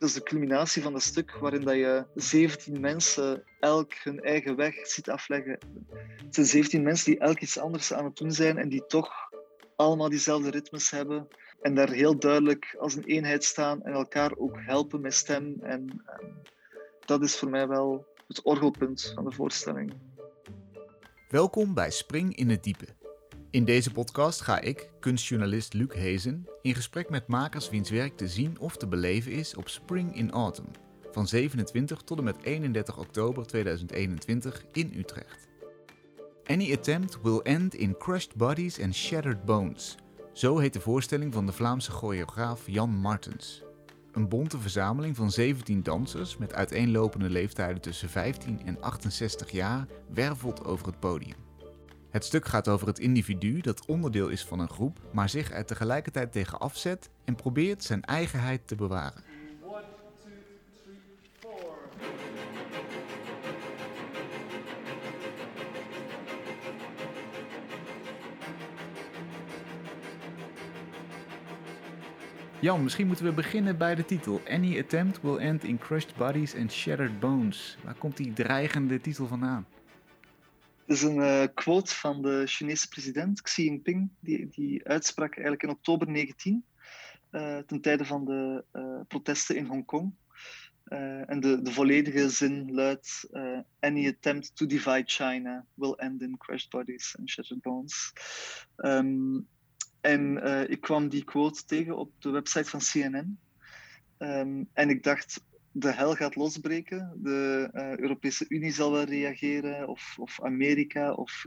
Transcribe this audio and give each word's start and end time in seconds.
dat 0.00 0.08
is 0.08 0.14
de 0.14 0.22
culminatie 0.22 0.82
van 0.82 0.92
dat 0.92 1.02
stuk 1.02 1.30
waarin 1.30 1.60
dat 1.60 1.74
je 1.74 2.04
17 2.14 2.80
mensen 2.80 3.44
elk 3.58 3.92
hun 3.94 4.20
eigen 4.20 4.56
weg 4.56 4.86
ziet 4.86 5.10
afleggen. 5.10 5.58
Het 6.24 6.34
zijn 6.34 6.46
17 6.46 6.82
mensen 6.82 7.10
die 7.10 7.20
elk 7.20 7.40
iets 7.40 7.58
anders 7.58 7.92
aan 7.92 8.04
het 8.04 8.16
doen 8.16 8.32
zijn 8.32 8.58
en 8.58 8.68
die 8.68 8.86
toch 8.86 9.12
allemaal 9.76 10.08
diezelfde 10.08 10.50
ritmes 10.50 10.90
hebben 10.90 11.28
en 11.60 11.74
daar 11.74 11.90
heel 11.90 12.18
duidelijk 12.18 12.76
als 12.78 12.94
een 12.94 13.04
eenheid 13.04 13.44
staan 13.44 13.82
en 13.82 13.92
elkaar 13.92 14.32
ook 14.36 14.56
helpen 14.60 15.00
met 15.00 15.14
stem. 15.14 15.56
En, 15.60 16.02
en 16.06 16.42
dat 17.04 17.22
is 17.22 17.36
voor 17.36 17.50
mij 17.50 17.68
wel 17.68 18.06
het 18.26 18.42
orgelpunt 18.42 19.12
van 19.14 19.24
de 19.24 19.32
voorstelling. 19.32 19.92
Welkom 21.28 21.74
bij 21.74 21.90
Spring 21.90 22.36
in 22.36 22.50
het 22.50 22.62
Diepe. 22.62 22.99
In 23.50 23.64
deze 23.64 23.92
podcast 23.92 24.40
ga 24.40 24.60
ik, 24.60 24.90
kunstjournalist 25.00 25.74
Luc 25.74 25.94
Hezen, 25.94 26.46
in 26.62 26.74
gesprek 26.74 27.10
met 27.10 27.26
makers 27.26 27.70
wiens 27.70 27.90
werk 27.90 28.16
te 28.16 28.28
zien 28.28 28.58
of 28.58 28.76
te 28.76 28.86
beleven 28.86 29.32
is 29.32 29.54
op 29.54 29.68
Spring 29.68 30.16
in 30.16 30.30
Autumn 30.30 30.70
van 31.12 31.28
27 31.28 32.02
tot 32.02 32.18
en 32.18 32.24
met 32.24 32.36
31 32.42 32.98
oktober 32.98 33.46
2021 33.46 34.64
in 34.72 34.92
Utrecht. 34.96 35.48
Any 36.46 36.72
attempt 36.72 37.18
will 37.22 37.38
end 37.42 37.74
in 37.74 37.96
crushed 37.98 38.34
bodies 38.36 38.80
and 38.80 38.94
shattered 38.94 39.44
bones. 39.44 39.96
Zo 40.32 40.58
heet 40.58 40.72
de 40.72 40.80
voorstelling 40.80 41.32
van 41.32 41.46
de 41.46 41.52
Vlaamse 41.52 41.90
choreograaf 41.90 42.62
Jan 42.66 42.90
Martens. 42.90 43.62
Een 44.12 44.28
bonte 44.28 44.58
verzameling 44.58 45.16
van 45.16 45.30
17 45.30 45.82
dansers 45.82 46.36
met 46.36 46.54
uiteenlopende 46.54 47.30
leeftijden 47.30 47.80
tussen 47.80 48.08
15 48.08 48.66
en 48.66 48.80
68 48.80 49.50
jaar 49.50 49.86
wervelt 50.12 50.64
over 50.64 50.86
het 50.86 51.00
podium. 51.00 51.49
Het 52.10 52.24
stuk 52.24 52.46
gaat 52.46 52.68
over 52.68 52.86
het 52.86 52.98
individu 52.98 53.60
dat 53.60 53.86
onderdeel 53.86 54.28
is 54.28 54.44
van 54.44 54.58
een 54.58 54.68
groep, 54.68 54.98
maar 55.12 55.28
zich 55.28 55.50
er 55.50 55.64
tegelijkertijd 55.64 56.32
tegen 56.32 56.60
afzet 56.60 57.10
en 57.24 57.34
probeert 57.34 57.84
zijn 57.84 58.04
eigenheid 58.04 58.66
te 58.66 58.74
bewaren. 58.74 59.22
Jan, 72.60 72.82
misschien 72.82 73.06
moeten 73.06 73.24
we 73.24 73.32
beginnen 73.32 73.78
bij 73.78 73.94
de 73.94 74.04
titel. 74.04 74.40
Any 74.48 74.78
attempt 74.78 75.22
will 75.22 75.36
end 75.36 75.64
in 75.64 75.78
crushed 75.78 76.16
bodies 76.16 76.56
and 76.56 76.72
shattered 76.72 77.20
bones. 77.20 77.78
Waar 77.84 77.94
komt 77.94 78.16
die 78.16 78.32
dreigende 78.32 79.00
titel 79.00 79.26
vandaan? 79.26 79.66
Is 80.90 81.02
een 81.02 81.16
uh, 81.16 81.44
quote 81.54 81.94
van 81.94 82.22
de 82.22 82.42
Chinese 82.46 82.88
president 82.88 83.42
Xi 83.42 83.64
Jinping, 83.64 84.10
die, 84.20 84.48
die 84.48 84.84
uitsprak 84.84 85.32
eigenlijk 85.32 85.62
in 85.62 85.68
oktober 85.68 86.10
19, 86.10 86.64
uh, 87.30 87.58
eh, 87.58 87.64
ten 87.64 87.80
tijde 87.80 88.04
van 88.04 88.24
de 88.24 88.64
uh, 88.72 89.00
protesten 89.08 89.56
in 89.56 89.66
Hongkong. 89.66 90.14
en 90.84 91.40
de, 91.40 91.62
de 91.62 91.72
volledige 91.72 92.28
zin 92.28 92.74
luidt: 92.74 93.28
Any 93.80 94.08
attempt 94.08 94.56
to 94.56 94.66
divide 94.66 95.04
China 95.06 95.66
will 95.74 95.92
end 95.92 96.22
in 96.22 96.36
crushed 96.36 96.70
bodies 96.70 97.16
and 97.18 97.30
shattered 97.30 97.62
bones. 97.62 98.12
Um, 98.76 99.48
en 100.00 100.36
ik 100.70 100.80
kwam 100.80 101.08
die 101.08 101.24
quote 101.24 101.64
tegen 101.64 101.96
op 101.96 102.12
de 102.18 102.30
website 102.30 102.70
van 102.70 102.80
CNN. 102.80 103.38
Ehm, 104.18 104.64
en 104.72 104.90
ik 104.90 105.02
dacht, 105.02 105.44
de 105.72 105.92
hel 105.92 106.14
gaat 106.14 106.36
losbreken. 106.36 107.18
De 107.22 107.70
uh, 107.72 107.96
Europese 107.96 108.44
Unie 108.48 108.72
zal 108.72 108.92
wel 108.92 109.04
reageren, 109.04 109.88
of, 109.88 110.16
of 110.18 110.42
Amerika. 110.42 111.12
Of, 111.12 111.46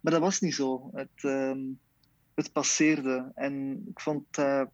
maar 0.00 0.12
dat 0.12 0.20
was 0.20 0.40
niet 0.40 0.54
zo. 0.54 0.90
Het, 0.92 1.22
uh, 1.22 1.56
het 2.34 2.52
passeerde. 2.52 3.32
En 3.34 3.84
ik 3.88 4.00
vond 4.00 4.24
dat 4.30 4.70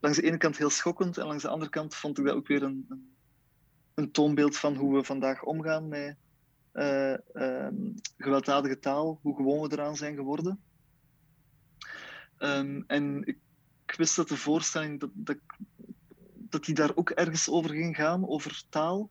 langs 0.00 0.18
de 0.18 0.24
ene 0.24 0.36
kant 0.36 0.58
heel 0.58 0.70
schokkend, 0.70 1.18
en 1.18 1.26
langs 1.26 1.42
de 1.42 1.48
andere 1.48 1.70
kant 1.70 1.94
vond 1.94 2.18
ik 2.18 2.24
dat 2.24 2.34
ook 2.34 2.46
weer 2.46 2.62
een, 2.62 2.86
een, 2.88 3.14
een 3.94 4.10
toonbeeld 4.10 4.56
van 4.56 4.76
hoe 4.76 4.94
we 4.94 5.04
vandaag 5.04 5.42
omgaan 5.42 5.88
met 5.88 6.16
uh, 6.72 7.16
gewelddadige 8.16 8.78
taal, 8.78 9.18
hoe 9.22 9.36
gewoon 9.36 9.68
we 9.68 9.72
eraan 9.72 9.96
zijn 9.96 10.14
geworden. 10.14 10.62
Um, 12.38 12.84
en 12.86 13.26
ik, 13.26 13.38
ik 13.86 13.94
wist 13.94 14.16
dat 14.16 14.28
de 14.28 14.36
voorstelling, 14.36 15.00
dat, 15.00 15.10
dat, 15.12 15.36
dat 16.52 16.64
die 16.64 16.74
daar 16.74 16.96
ook 16.96 17.10
ergens 17.10 17.48
over 17.48 17.70
ging 17.70 17.96
gaan, 17.96 18.28
over 18.28 18.62
taal. 18.68 19.10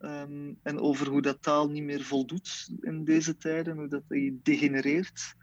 Um, 0.00 0.58
en 0.62 0.78
over 0.78 1.08
hoe 1.08 1.22
dat 1.22 1.42
taal 1.42 1.70
niet 1.70 1.82
meer 1.82 2.04
voldoet 2.04 2.70
in 2.80 3.04
deze 3.04 3.36
tijden, 3.36 3.76
hoe 3.76 3.88
dat 3.88 4.02
die 4.08 4.40
degenereert. 4.42 5.34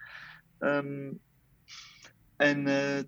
Um, 0.59 1.19
en 2.35 2.67
uh, 2.67 2.99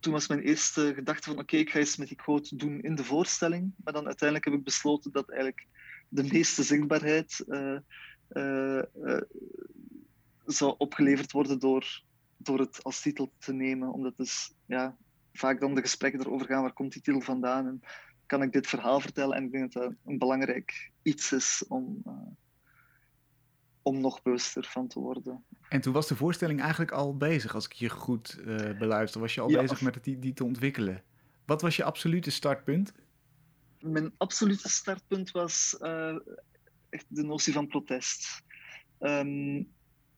toen 0.00 0.12
was 0.12 0.28
mijn 0.28 0.40
eerste 0.40 0.92
gedachte 0.94 1.28
van 1.28 1.38
oké, 1.38 1.56
ik 1.56 1.70
ga 1.70 1.78
eens 1.78 1.96
met 1.96 2.08
die 2.08 2.16
quote 2.16 2.56
doen 2.56 2.80
in 2.80 2.94
de 2.94 3.04
voorstelling. 3.04 3.72
Maar 3.84 3.92
dan 3.92 4.06
uiteindelijk 4.06 4.48
heb 4.48 4.58
ik 4.58 4.64
besloten 4.64 5.12
dat 5.12 5.28
eigenlijk 5.28 5.66
de 6.08 6.22
meeste 6.22 6.62
zichtbaarheid 6.62 7.44
uh, 7.48 7.78
zou 10.44 10.74
opgeleverd 10.78 11.32
worden 11.32 11.58
door, 11.58 12.02
door 12.36 12.58
het 12.58 12.82
als 12.82 13.00
titel 13.00 13.32
te 13.38 13.52
nemen. 13.52 13.92
Omdat 13.92 14.18
is, 14.18 14.54
ja, 14.66 14.96
vaak 15.32 15.60
dan 15.60 15.74
de 15.74 15.80
gesprekken 15.80 16.20
erover 16.20 16.46
gaan, 16.46 16.62
waar 16.62 16.72
komt 16.72 16.92
die 16.92 17.02
titel 17.02 17.20
vandaan 17.20 17.66
en 17.66 17.82
kan 18.26 18.42
ik 18.42 18.52
dit 18.52 18.66
verhaal 18.66 19.00
vertellen? 19.00 19.36
En 19.36 19.44
ik 19.44 19.52
denk 19.52 19.72
dat 19.72 19.82
dat 19.82 19.92
een 20.04 20.18
belangrijk 20.18 20.90
iets 21.02 21.32
is 21.32 21.64
om, 21.68 22.02
uh, 22.06 22.12
om 23.82 24.00
nog 24.00 24.22
bewuster 24.22 24.64
van 24.64 24.88
te 24.88 25.00
worden. 25.00 25.44
En 25.68 25.80
toen 25.80 25.92
was 25.92 26.08
de 26.08 26.16
voorstelling 26.16 26.60
eigenlijk 26.60 26.90
al 26.90 27.16
bezig, 27.16 27.54
als 27.54 27.64
ik 27.64 27.72
je 27.72 27.88
goed 27.88 28.38
uh, 28.40 28.78
beluister. 28.78 29.20
Was 29.20 29.34
je 29.34 29.40
al 29.40 29.46
bezig 29.46 29.80
met 29.80 29.94
het 29.94 30.04
die, 30.04 30.18
die 30.18 30.32
te 30.32 30.44
ontwikkelen? 30.44 31.02
Wat 31.44 31.62
was 31.62 31.76
je 31.76 31.84
absolute 31.84 32.30
startpunt? 32.30 32.92
Mijn 33.80 34.12
absolute 34.16 34.68
startpunt 34.68 35.30
was 35.30 35.76
uh, 35.80 36.16
echt 36.88 37.06
de 37.08 37.22
notie 37.22 37.52
van 37.52 37.66
protest. 37.66 38.42
Um, 39.00 39.68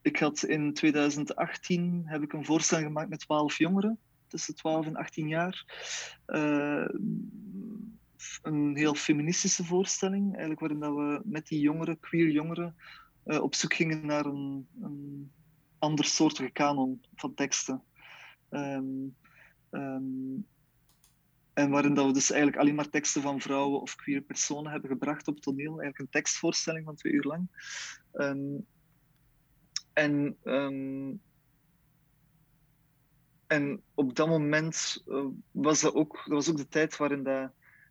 ik 0.02 0.18
had 0.18 0.42
in 0.42 0.74
2018 0.74 2.02
heb 2.04 2.22
ik 2.22 2.32
een 2.32 2.44
voorstelling 2.44 2.86
gemaakt 2.86 3.08
met 3.08 3.20
twaalf 3.20 3.58
jongeren 3.58 3.98
tussen 4.32 4.54
12 4.54 4.87
en 4.87 4.97
18 4.97 5.28
jaar. 5.28 5.65
Uh, 6.26 6.88
een 8.43 8.76
heel 8.76 8.94
feministische 8.94 9.65
voorstelling, 9.65 10.31
eigenlijk 10.31 10.60
waarin 10.60 10.81
dat 10.81 10.94
we 10.94 11.20
met 11.25 11.47
die 11.47 11.60
jongeren, 11.60 12.00
queer 12.00 12.31
jongeren, 12.31 12.76
uh, 13.26 13.42
op 13.42 13.54
zoek 13.54 13.75
gingen 13.75 14.06
naar 14.06 14.26
een, 14.26 14.66
een 14.81 15.31
andersoortige 15.78 16.50
kanon 16.50 17.03
van 17.15 17.34
teksten. 17.34 17.82
Um, 18.50 19.16
um, 19.71 20.47
en 21.53 21.71
waarin 21.71 21.94
dat 21.94 22.06
we 22.06 22.12
dus 22.12 22.31
eigenlijk 22.31 22.60
alleen 22.60 22.75
maar 22.75 22.88
teksten 22.88 23.22
van 23.22 23.41
vrouwen 23.41 23.81
of 23.81 23.97
queer 23.97 24.21
personen 24.21 24.72
hebben 24.72 24.91
gebracht 24.91 25.28
op 25.28 25.41
toneel. 25.41 25.71
Eigenlijk 25.71 25.98
een 25.98 26.21
tekstvoorstelling 26.21 26.84
van 26.84 26.94
twee 26.94 27.12
uur 27.12 27.25
lang. 27.25 27.48
Um, 28.12 28.66
en 29.92 30.37
en 33.52 33.82
op 33.94 34.16
dat 34.16 34.28
moment 34.28 35.02
uh, 35.06 35.24
was 35.50 35.80
dat 35.80 35.94
ook, 35.94 36.12
dat 36.12 36.34
was 36.34 36.50
ook 36.50 36.56
de 36.56 36.68
tijd 36.68 36.96
waarin 36.96 37.22
de 37.22 37.50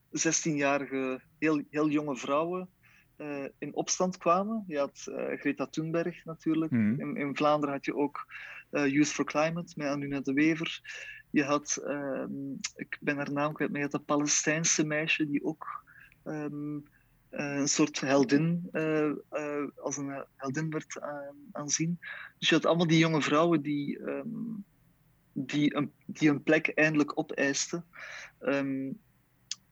16-jarige, 0.09 1.21
heel, 1.39 1.61
heel 1.69 1.89
jonge 1.89 2.15
vrouwen 2.15 2.69
uh, 3.17 3.45
in 3.57 3.75
opstand 3.75 4.17
kwamen. 4.17 4.63
Je 4.67 4.77
had 4.77 5.05
uh, 5.09 5.39
Greta 5.39 5.67
Thunberg 5.67 6.25
natuurlijk. 6.25 6.71
Mm. 6.71 6.99
In, 6.99 7.15
in, 7.15 7.35
Vlaanderen 7.35 7.75
had 7.75 7.85
je 7.85 7.95
ook 7.95 8.33
Youth 8.69 9.07
for 9.07 9.25
Climate 9.25 9.73
met 9.75 9.87
Anuna 9.87 10.19
de 10.19 10.33
Wever. 10.33 10.81
Je 11.29 11.43
had, 11.43 11.81
ehm, 11.85 12.51
ik 12.75 12.97
ben 12.99 13.15
haar 13.15 13.31
naam 13.31 13.53
kwijt, 13.53 13.71
maar 13.71 13.79
je 13.79 13.85
had 13.85 13.95
dat 13.95 14.05
Palestijnse 14.05 14.85
meisje 14.85 15.27
die 15.27 15.43
ook 15.43 15.85
um, 16.23 16.83
een 17.29 17.67
soort 17.67 17.99
heldin, 17.99 18.69
als 19.75 19.97
een 19.97 20.25
heldin 20.35 20.69
werd 20.69 20.99
aanzien. 21.51 21.99
Dus 22.39 22.49
je 22.49 22.55
had 22.55 22.65
allemaal 22.65 22.87
die 22.87 22.97
jonge 22.97 23.21
vrouwen 23.21 23.61
die 23.61 23.99
um, 23.99 24.65
die 25.33 25.75
een, 25.75 25.93
die 26.05 26.29
een 26.29 26.43
plek 26.43 26.67
eindelijk 26.67 27.17
opeiste. 27.17 27.83
Um, 28.39 28.99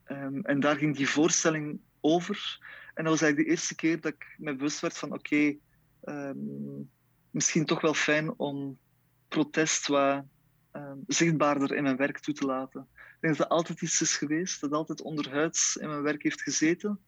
um, 0.07 0.41
en 0.45 0.59
daar 0.59 0.75
ging 0.75 0.95
die 0.95 1.09
voorstelling 1.09 1.79
over. 1.99 2.57
En 2.93 3.03
dat 3.03 3.13
was 3.13 3.21
eigenlijk 3.21 3.49
de 3.49 3.55
eerste 3.55 3.75
keer 3.75 4.01
dat 4.01 4.13
ik 4.13 4.35
me 4.37 4.55
bewust 4.55 4.79
werd 4.79 4.97
van 4.97 5.13
oké, 5.13 5.55
um, 6.03 6.89
misschien 7.31 7.65
toch 7.65 7.81
wel 7.81 7.93
fijn 7.93 8.33
om 8.37 8.77
protest 9.27 9.87
wat 9.87 10.23
zichtbaarder 11.07 11.75
in 11.75 11.83
mijn 11.83 11.97
werk 11.97 12.19
toe 12.19 12.33
te 12.33 12.45
laten. 12.45 12.87
Ik 12.93 13.17
denk 13.19 13.37
dat 13.37 13.47
dat 13.47 13.57
altijd 13.57 13.81
iets 13.81 14.01
is 14.01 14.17
geweest, 14.17 14.61
dat 14.61 14.71
altijd 14.71 15.01
onderhuids 15.01 15.75
in 15.75 15.87
mijn 15.87 16.01
werk 16.01 16.23
heeft 16.23 16.41
gezeten. 16.41 16.99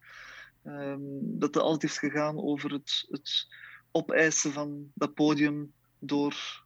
dat 1.21 1.53
het 1.53 1.57
altijd 1.57 1.81
heeft 1.81 1.97
gegaan 1.97 2.37
over 2.37 2.71
het, 2.71 3.07
het 3.09 3.47
opeisen 3.91 4.51
van 4.51 4.91
dat 4.93 5.13
podium 5.13 5.73
door 5.99 6.65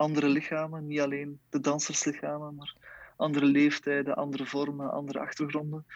andere 0.00 0.28
lichamen, 0.28 0.86
niet 0.86 1.00
alleen 1.00 1.40
de 1.48 1.60
danserslichamen, 1.60 2.54
maar 2.54 2.76
andere 3.16 3.46
leeftijden, 3.46 4.16
andere 4.16 4.46
vormen, 4.46 4.92
andere 4.92 5.18
achtergronden. 5.18 5.86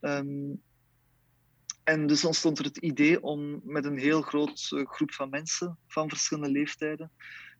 Um, 0.00 0.62
en 1.84 2.06
dus 2.06 2.24
ontstond 2.24 2.58
er 2.58 2.64
het 2.64 2.76
idee 2.76 3.22
om 3.22 3.60
met 3.64 3.84
een 3.84 3.98
heel 3.98 4.22
groot 4.22 4.70
uh, 4.74 4.86
groep 4.86 5.12
van 5.12 5.30
mensen 5.30 5.78
van 5.86 6.08
verschillende 6.08 6.50
leeftijden, 6.50 7.10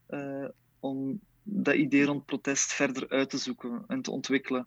uh, 0.08 0.49
om 0.81 1.20
dat 1.43 1.75
idee 1.75 2.05
rond 2.05 2.26
protest 2.26 2.73
verder 2.73 3.08
uit 3.08 3.31
te 3.31 3.38
zoeken 3.38 3.85
en 3.87 4.02
te 4.02 4.11
ontwikkelen. 4.11 4.67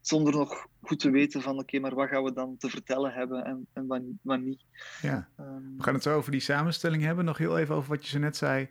zonder 0.00 0.32
nog 0.32 0.66
goed 0.80 1.00
te 1.00 1.10
weten 1.10 1.42
van 1.42 1.58
oké, 1.58 1.78
maar 1.78 1.94
wat 1.94 2.08
gaan 2.08 2.24
we 2.24 2.32
dan 2.32 2.56
te 2.56 2.68
vertellen 2.68 3.12
hebben 3.12 3.44
en, 3.44 3.66
en 3.72 3.86
wat, 3.86 4.02
wat 4.22 4.40
niet. 4.40 4.64
Ja. 5.00 5.28
Ehm, 5.36 5.76
we 5.76 5.82
gaan 5.82 5.94
het 5.94 6.02
zo 6.02 6.16
over 6.16 6.30
die 6.30 6.40
samenstelling 6.40 7.02
hebben. 7.02 7.24
Nog 7.24 7.38
heel 7.38 7.58
even 7.58 7.74
over 7.74 7.88
wat 7.88 8.04
je 8.04 8.10
zo 8.10 8.18
net 8.18 8.36
zei. 8.36 8.68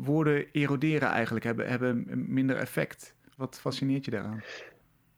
Woorden 0.00 0.50
eroderen 0.52 1.08
eigenlijk, 1.08 1.44
hebben, 1.44 1.68
hebben 1.68 2.04
minder 2.32 2.56
effect. 2.56 3.14
Wat 3.36 3.60
fascineert 3.60 4.04
je 4.04 4.10
daaraan? 4.10 4.42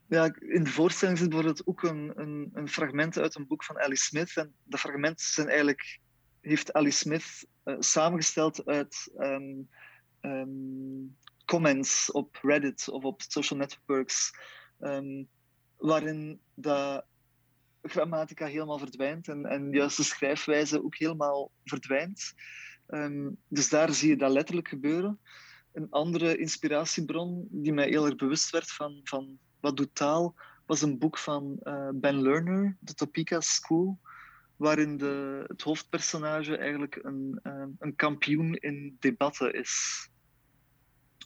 Ja, 0.06 0.34
in 0.38 0.64
de 0.64 0.70
voorstelling 0.70 1.18
zit 1.18 1.28
bijvoorbeeld 1.28 1.66
ook 1.66 1.82
een, 1.82 2.12
een, 2.14 2.50
een 2.52 2.68
fragment 2.68 3.18
uit 3.18 3.34
een 3.34 3.46
boek 3.46 3.64
van 3.64 3.80
Alice 3.80 4.04
Smith. 4.04 4.36
En 4.36 4.54
de 4.62 4.78
fragmenten 4.78 5.26
zijn 5.26 5.46
eigenlijk, 5.46 5.98
heeft 6.40 6.72
Alice 6.72 6.98
Smith 6.98 7.46
uh, 7.64 7.76
samengesteld 7.78 8.66
uit 8.66 9.12
um, 9.18 9.68
um, 10.20 11.16
comments 11.44 12.10
op 12.10 12.38
Reddit 12.42 12.88
of 12.88 13.04
op 13.04 13.22
social 13.22 13.58
networks. 13.58 14.30
Um, 14.80 15.28
waarin 15.76 16.40
de 16.54 17.04
grammatica 17.82 18.46
helemaal 18.46 18.78
verdwijnt 18.78 19.28
en, 19.28 19.46
en 19.46 19.72
juist 19.72 19.96
de 19.96 20.02
schrijfwijze 20.02 20.84
ook 20.84 20.96
helemaal 20.96 21.50
verdwijnt. 21.64 22.32
Um, 22.90 23.36
dus 23.48 23.68
daar 23.68 23.92
zie 23.92 24.08
je 24.08 24.16
dat 24.16 24.32
letterlijk 24.32 24.68
gebeuren. 24.68 25.20
Een 25.72 25.90
andere 25.90 26.36
inspiratiebron 26.36 27.48
die 27.50 27.72
mij 27.72 27.88
heel 27.88 28.06
erg 28.06 28.16
bewust 28.16 28.50
werd 28.50 28.70
van, 28.70 29.00
van 29.04 29.38
wat 29.60 29.76
doet 29.76 29.94
taal, 29.94 30.34
was 30.66 30.82
een 30.82 30.98
boek 30.98 31.18
van 31.18 31.60
uh, 31.62 31.88
Ben 31.94 32.22
Lerner, 32.22 32.76
de 32.80 32.94
Topeka 32.94 33.40
School, 33.40 33.98
waarin 34.56 34.96
de, 34.96 35.44
het 35.46 35.62
hoofdpersonage 35.62 36.56
eigenlijk 36.56 36.98
een, 37.02 37.40
uh, 37.42 37.64
een 37.78 37.96
kampioen 37.96 38.54
in 38.54 38.96
debatten 38.98 39.54
is. 39.54 40.08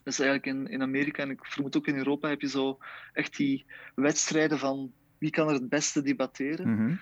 Dus 0.03 0.19
eigenlijk 0.19 0.57
in, 0.57 0.67
in 0.67 0.83
Amerika 0.83 1.23
en 1.23 1.31
ik 1.31 1.47
vermoed 1.47 1.77
ook 1.77 1.87
in 1.87 1.97
Europa 1.97 2.29
heb 2.29 2.41
je 2.41 2.49
zo 2.49 2.79
echt 3.13 3.37
die 3.37 3.67
wedstrijden 3.95 4.59
van 4.59 4.93
wie 5.19 5.31
kan 5.31 5.49
er 5.49 5.55
het 5.55 5.69
beste 5.69 6.03
debatteren. 6.03 6.69
Mm 6.69 6.99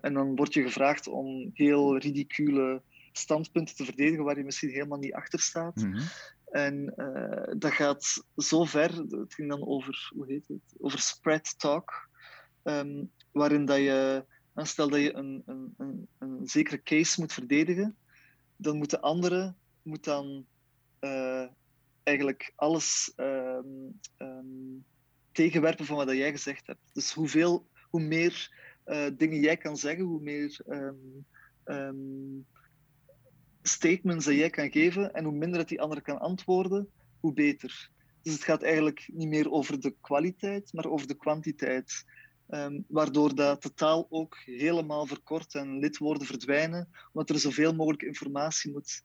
en 0.00 0.14
dan 0.14 0.36
word 0.36 0.54
je 0.54 0.62
gevraagd 0.62 1.06
om 1.06 1.50
heel 1.52 1.98
ridicule 1.98 2.82
standpunten 3.18 3.76
te 3.76 3.84
verdedigen 3.84 4.24
waar 4.24 4.38
je 4.38 4.44
misschien 4.44 4.70
helemaal 4.70 4.98
niet 4.98 5.14
achter 5.14 5.40
staat. 5.40 5.76
Mhm. 5.76 6.00
En 6.50 6.94
uh, 6.96 7.54
dat 7.58 7.72
gaat 7.72 8.24
zo 8.36 8.64
ver, 8.64 8.96
het 8.96 9.34
ging 9.34 9.48
dan 9.48 9.66
over, 9.66 10.10
hoe 10.14 10.26
heet 10.26 10.48
het, 10.48 10.74
over 10.78 10.98
spread 10.98 11.58
talk, 11.58 12.08
um, 12.62 13.12
waarin 13.32 13.64
dat 13.64 13.76
je, 13.76 14.24
stel 14.54 14.88
dat 14.88 15.00
je 15.00 15.14
een, 15.14 15.42
een, 15.46 15.74
een, 15.76 16.08
een, 16.18 16.40
zekere 16.48 16.82
case 16.82 17.20
moet 17.20 17.32
verdedigen, 17.32 17.96
dan 18.56 18.76
moet 18.76 18.90
de 18.90 19.00
andere 19.00 19.54
moet 19.82 20.04
dan 20.04 20.46
uh, 21.00 21.46
eigenlijk 22.02 22.52
alles 22.54 23.12
um, 23.16 24.00
um, 24.18 24.84
tegenwerpen 25.32 25.84
van 25.84 25.96
wat 25.96 26.10
jij 26.10 26.30
gezegd 26.30 26.66
hebt. 26.66 26.90
Dus 26.92 27.12
hoeveel, 27.12 27.68
hoe 27.88 28.00
meer 28.00 28.50
uh, 28.86 29.06
dingen 29.16 29.40
jij 29.40 29.56
kan 29.56 29.76
zeggen, 29.76 30.04
hoe 30.04 30.20
meer 30.20 30.60
um, 31.64 32.46
statements 33.68 34.24
dat 34.24 34.34
jij 34.34 34.50
kan 34.50 34.70
geven 34.70 35.12
en 35.12 35.24
hoe 35.24 35.32
minder 35.32 35.58
dat 35.58 35.68
die 35.68 35.80
andere 35.80 36.00
kan 36.00 36.18
antwoorden, 36.18 36.90
hoe 37.20 37.32
beter. 37.32 37.90
Dus 38.22 38.32
het 38.32 38.44
gaat 38.44 38.62
eigenlijk 38.62 39.08
niet 39.12 39.28
meer 39.28 39.50
over 39.50 39.80
de 39.80 39.94
kwaliteit, 40.00 40.72
maar 40.72 40.86
over 40.86 41.06
de 41.06 41.16
kwantiteit. 41.16 42.04
waardoor 42.88 43.34
dat 43.34 43.62
de 43.62 43.74
taal 43.74 44.06
ook 44.10 44.36
helemaal 44.44 45.06
verkort 45.06 45.54
en 45.54 45.78
lidwoorden 45.78 46.26
verdwijnen, 46.26 46.88
omdat 47.12 47.30
er 47.30 47.38
zoveel 47.38 47.74
mogelijk 47.74 48.02
informatie 48.02 48.72
moet 48.72 49.02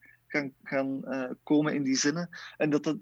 gaan, 0.63 1.01
uh, 1.03 1.29
komen 1.43 1.73
in 1.73 1.83
die 1.83 1.95
zinnen. 1.95 2.29
En 2.57 2.69
dat 2.69 2.85
het, 2.85 2.97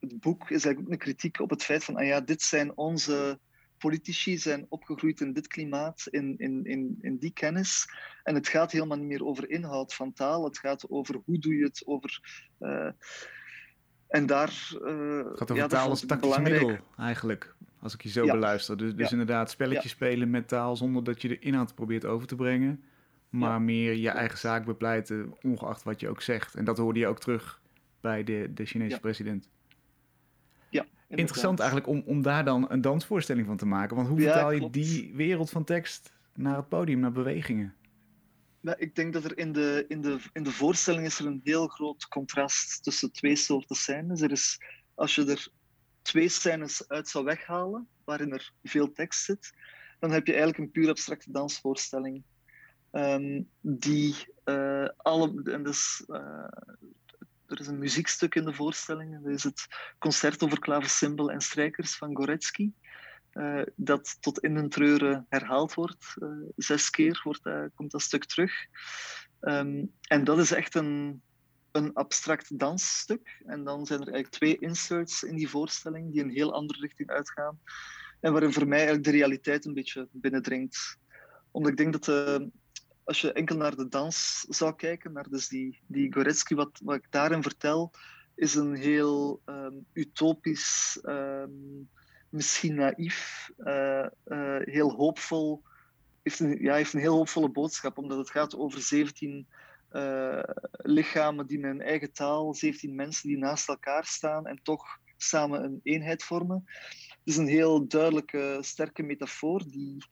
het 0.00 0.20
boek 0.20 0.42
is 0.42 0.64
eigenlijk 0.64 0.80
ook 0.80 0.92
een 0.92 0.98
kritiek 0.98 1.40
op 1.40 1.50
het 1.50 1.62
feit 1.62 1.84
van, 1.84 1.96
ah 1.96 2.06
ja, 2.06 2.20
dit 2.20 2.42
zijn 2.42 2.76
onze 2.76 3.38
politici, 3.88 4.38
zijn 4.38 4.66
opgegroeid 4.68 5.20
in 5.20 5.32
dit 5.32 5.46
klimaat, 5.46 6.06
in, 6.10 6.34
in, 6.38 6.64
in, 6.64 6.98
in 7.00 7.16
die 7.16 7.32
kennis. 7.32 7.86
En 8.22 8.34
het 8.34 8.48
gaat 8.48 8.72
helemaal 8.72 8.98
niet 8.98 9.06
meer 9.06 9.24
over 9.24 9.50
inhoud 9.50 9.94
van 9.94 10.12
taal, 10.12 10.44
het 10.44 10.58
gaat 10.58 10.90
over 10.90 11.20
hoe 11.24 11.38
doe 11.38 11.54
je 11.54 11.64
het, 11.64 11.82
over... 11.86 12.20
Uh, 12.60 12.90
en 14.08 14.26
daar... 14.26 14.72
Uh, 14.82 15.16
het 15.16 15.38
gaat 15.38 15.50
over 15.50 15.56
ja, 15.62 15.66
taal 15.66 15.88
als 15.88 16.06
tactisch 16.06 16.38
middel, 16.38 16.76
eigenlijk, 16.96 17.54
als 17.80 17.94
ik 17.94 18.02
je 18.02 18.08
zo 18.08 18.24
ja. 18.24 18.32
beluister. 18.32 18.76
Dus, 18.76 18.94
dus 18.94 19.04
ja. 19.04 19.10
inderdaad, 19.10 19.50
spelletjes 19.50 19.90
spelen 19.90 20.30
met 20.30 20.48
taal 20.48 20.76
zonder 20.76 21.04
dat 21.04 21.22
je 21.22 21.28
de 21.28 21.38
inhoud 21.38 21.74
probeert 21.74 22.04
over 22.04 22.26
te 22.26 22.36
brengen 22.36 22.84
maar 23.38 23.62
meer 23.62 23.94
je 23.94 24.08
eigen 24.08 24.38
zaak 24.38 24.64
bepleiten, 24.64 25.34
ongeacht 25.42 25.82
wat 25.82 26.00
je 26.00 26.08
ook 26.08 26.20
zegt. 26.20 26.54
En 26.54 26.64
dat 26.64 26.78
hoorde 26.78 26.98
je 26.98 27.06
ook 27.06 27.20
terug 27.20 27.60
bij 28.00 28.24
de, 28.24 28.50
de 28.54 28.64
Chinese 28.64 29.00
president. 29.00 29.48
Interessant 31.18 31.58
eigenlijk 31.58 31.88
om, 31.88 32.02
om 32.06 32.22
daar 32.22 32.44
dan 32.44 32.70
een 32.70 32.80
dansvoorstelling 32.80 33.46
van 33.46 33.56
te 33.56 33.66
maken. 33.66 33.96
Want 33.96 34.08
hoe 34.08 34.20
vertaal 34.20 34.50
je 34.50 34.70
die 34.70 35.12
wereld 35.14 35.50
van 35.50 35.64
tekst 35.64 36.12
naar 36.34 36.56
het 36.56 36.68
podium, 36.68 37.00
naar 37.00 37.12
bewegingen? 37.12 37.74
Ja, 38.60 38.76
ik 38.76 38.94
denk 38.94 39.12
dat 39.12 39.24
er 39.24 39.38
in 39.38 39.52
de, 39.52 39.84
in, 39.88 40.00
de, 40.00 40.18
in 40.32 40.42
de 40.42 40.50
voorstelling 40.50 41.06
is 41.06 41.18
er 41.18 41.26
een 41.26 41.40
heel 41.44 41.66
groot 41.66 42.08
contrast 42.08 42.82
tussen 42.82 43.12
twee 43.12 43.36
soorten 43.36 43.76
scènes. 43.76 44.20
Er 44.20 44.30
is, 44.30 44.60
als 44.94 45.14
je 45.14 45.24
er 45.24 45.48
twee 46.02 46.28
scènes 46.28 46.88
uit 46.88 47.08
zou 47.08 47.24
weghalen, 47.24 47.88
waarin 48.04 48.32
er 48.32 48.52
veel 48.62 48.92
tekst 48.92 49.24
zit, 49.24 49.52
dan 49.98 50.10
heb 50.10 50.26
je 50.26 50.32
eigenlijk 50.32 50.62
een 50.62 50.70
puur 50.70 50.88
abstracte 50.88 51.30
dansvoorstelling. 51.30 52.22
Um, 52.92 53.48
die 53.60 54.14
uh, 54.44 54.88
alle. 54.96 55.42
En 55.44 55.62
dus, 55.62 56.04
uh, 56.06 56.46
er 57.46 57.60
is 57.60 57.66
een 57.66 57.78
muziekstuk 57.78 58.34
in 58.34 58.44
de 58.44 58.54
voorstelling. 58.54 59.22
Dat 59.22 59.32
is 59.32 59.44
het 59.44 59.66
concert 59.98 60.42
over 60.42 60.58
klaversymbol 60.58 61.30
en 61.30 61.40
strijkers 61.40 61.96
van 61.96 62.16
Goretzky. 62.16 62.72
Uh, 63.32 63.62
dat 63.76 64.16
tot 64.20 64.38
in 64.38 64.56
een 64.56 64.68
treuren 64.68 65.26
herhaald 65.28 65.74
wordt. 65.74 66.14
zes 66.56 66.90
keer 66.90 67.20
wordt, 67.24 67.48
komt 67.74 67.90
dat 67.90 68.02
stuk 68.02 68.24
terug. 68.24 68.52
Um, 69.40 69.92
en 70.00 70.24
dat 70.24 70.38
is 70.38 70.50
echt 70.50 70.74
een, 70.74 71.22
een 71.72 71.94
abstract 71.94 72.58
dansstuk. 72.58 73.42
En 73.46 73.64
dan 73.64 73.86
zijn 73.86 74.00
er 74.00 74.08
eigenlijk 74.08 74.34
twee 74.34 74.58
inserts 74.58 75.22
in 75.22 75.36
die 75.36 75.48
voorstelling 75.48 76.12
die 76.12 76.22
een 76.22 76.30
heel 76.30 76.52
andere 76.52 76.80
richting 76.80 77.10
uitgaan. 77.10 77.60
En 78.20 78.32
waarin 78.32 78.52
voor 78.52 78.68
mij 78.68 78.78
eigenlijk 78.78 79.06
de 79.06 79.12
realiteit 79.12 79.64
een 79.64 79.74
beetje 79.74 80.08
binnendringt. 80.12 80.98
Omdat 81.50 81.70
ik 81.70 81.76
denk 81.76 81.92
dat 81.92 82.04
de, 82.04 82.50
als 83.04 83.20
je 83.20 83.32
enkel 83.32 83.56
naar 83.56 83.76
de 83.76 83.88
dans 83.88 84.46
zou 84.48 84.74
kijken, 84.74 85.12
naar 85.12 85.28
dus 85.28 85.48
die, 85.48 85.80
die 85.86 86.12
wat, 86.48 86.80
wat 86.82 86.96
ik 86.96 87.06
daarin 87.10 87.42
vertel, 87.42 87.92
is 88.34 88.54
een 88.54 88.74
heel 88.74 89.40
um, 89.46 89.86
utopisch, 89.92 90.98
um, 91.02 91.88
misschien 92.28 92.74
naïef, 92.74 93.50
uh, 93.58 94.06
uh, 94.26 94.60
heel 94.60 94.92
hoopvol, 94.92 95.62
heeft 96.22 96.40
een, 96.40 96.62
ja, 96.62 96.74
heeft 96.74 96.92
een 96.92 97.00
heel 97.00 97.16
hoopvolle 97.16 97.50
boodschap, 97.50 97.98
omdat 97.98 98.18
het 98.18 98.30
gaat 98.30 98.56
over 98.56 98.80
17 98.80 99.46
uh, 99.92 100.42
lichamen 100.72 101.46
die 101.46 101.58
met 101.58 101.70
een 101.70 101.82
eigen 101.82 102.12
taal, 102.12 102.54
17 102.54 102.94
mensen 102.94 103.28
die 103.28 103.38
naast 103.38 103.68
elkaar 103.68 104.04
staan 104.04 104.46
en 104.46 104.60
toch 104.62 104.98
samen 105.16 105.64
een 105.64 105.80
eenheid 105.82 106.22
vormen. 106.22 106.64
Het 107.08 107.18
is 107.24 107.36
een 107.36 107.46
heel 107.46 107.88
duidelijke, 107.88 108.58
sterke 108.60 109.02
metafoor 109.02 109.62
die 109.66 110.04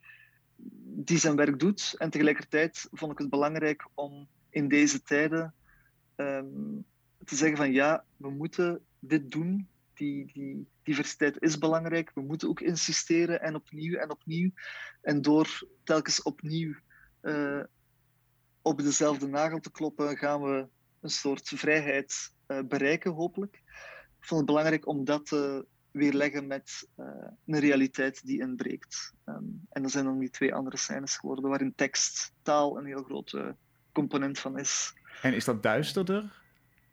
die 1.05 1.19
zijn 1.19 1.37
werk 1.37 1.59
doet. 1.59 1.95
En 1.99 2.11
tegelijkertijd 2.11 2.89
vond 2.91 3.13
ik 3.13 3.19
het 3.19 3.31
belangrijk 3.31 3.89
om 3.95 4.29
in 4.51 4.69
deze 4.69 5.03
tijden 5.03 5.55
um, 6.17 6.85
te 7.25 7.37
zeggen 7.37 7.57
van 7.57 7.73
ja, 7.73 8.05
we 8.17 8.31
moeten 8.31 8.81
dit 8.99 9.31
doen. 9.31 9.67
Die, 9.95 10.27
die 10.33 10.67
diversiteit 10.83 11.43
is 11.43 11.59
belangrijk. 11.59 12.11
We 12.15 12.21
moeten 12.21 12.49
ook 12.49 12.61
insisteren 12.61 13.41
en 13.41 13.55
opnieuw 13.55 13.99
en 13.99 14.11
opnieuw. 14.11 14.51
En 15.01 15.23
door 15.23 15.69
telkens 15.85 16.23
opnieuw 16.23 16.75
uh, 17.23 17.63
op 18.63 18.83
dezelfde 18.83 19.27
nagel 19.27 19.61
te 19.61 19.71
kloppen, 19.71 20.17
gaan 20.17 20.43
we 20.43 20.67
een 21.01 21.11
soort 21.11 21.49
vrijheid 21.49 22.33
uh, 22.49 22.59
bereiken, 22.69 23.13
hopelijk. 23.13 23.55
Ik 24.19 24.29
vond 24.29 24.41
het 24.41 24.49
belangrijk 24.49 24.87
om 24.87 25.05
dat 25.05 25.27
te 25.27 25.67
weerleggen 25.93 26.47
met 26.47 26.89
uh, 26.99 27.07
een 27.47 27.59
realiteit 27.59 28.27
die 28.27 28.41
inbreekt. 28.41 29.15
Um, 29.25 29.67
en 29.71 29.83
dat 29.83 29.91
zijn 29.91 30.05
dan 30.05 30.19
die 30.19 30.31
twee 30.31 30.55
andere 30.55 30.77
scènes 30.77 31.17
geworden, 31.17 31.49
waarin 31.49 31.75
tekst, 31.75 32.33
taal 32.43 32.79
een 32.79 32.87
heel 32.87 33.03
grote 33.03 33.57
component 33.93 34.39
van 34.39 34.59
is. 34.59 34.95
En 35.23 35.35
is 35.35 35.45
dat 35.45 35.63
duisterder 35.63 36.41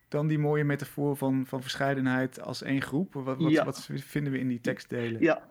dan 0.08 0.28
die 0.28 0.40
mooie 0.40 0.64
metafoor 0.64 1.18
van, 1.18 1.46
van 1.48 1.62
verscheidenheid 1.62 2.42
als 2.42 2.62
één 2.62 2.82
groep? 2.82 3.14
Wat, 3.14 3.38
wat, 3.38 3.52
ja. 3.52 3.66
wat 3.66 3.90
vinden 3.94 4.34
we 4.34 4.40
in 4.40 4.48
die 4.48 4.62
tekstdelen? 4.62 5.22
Ja, 5.22 5.48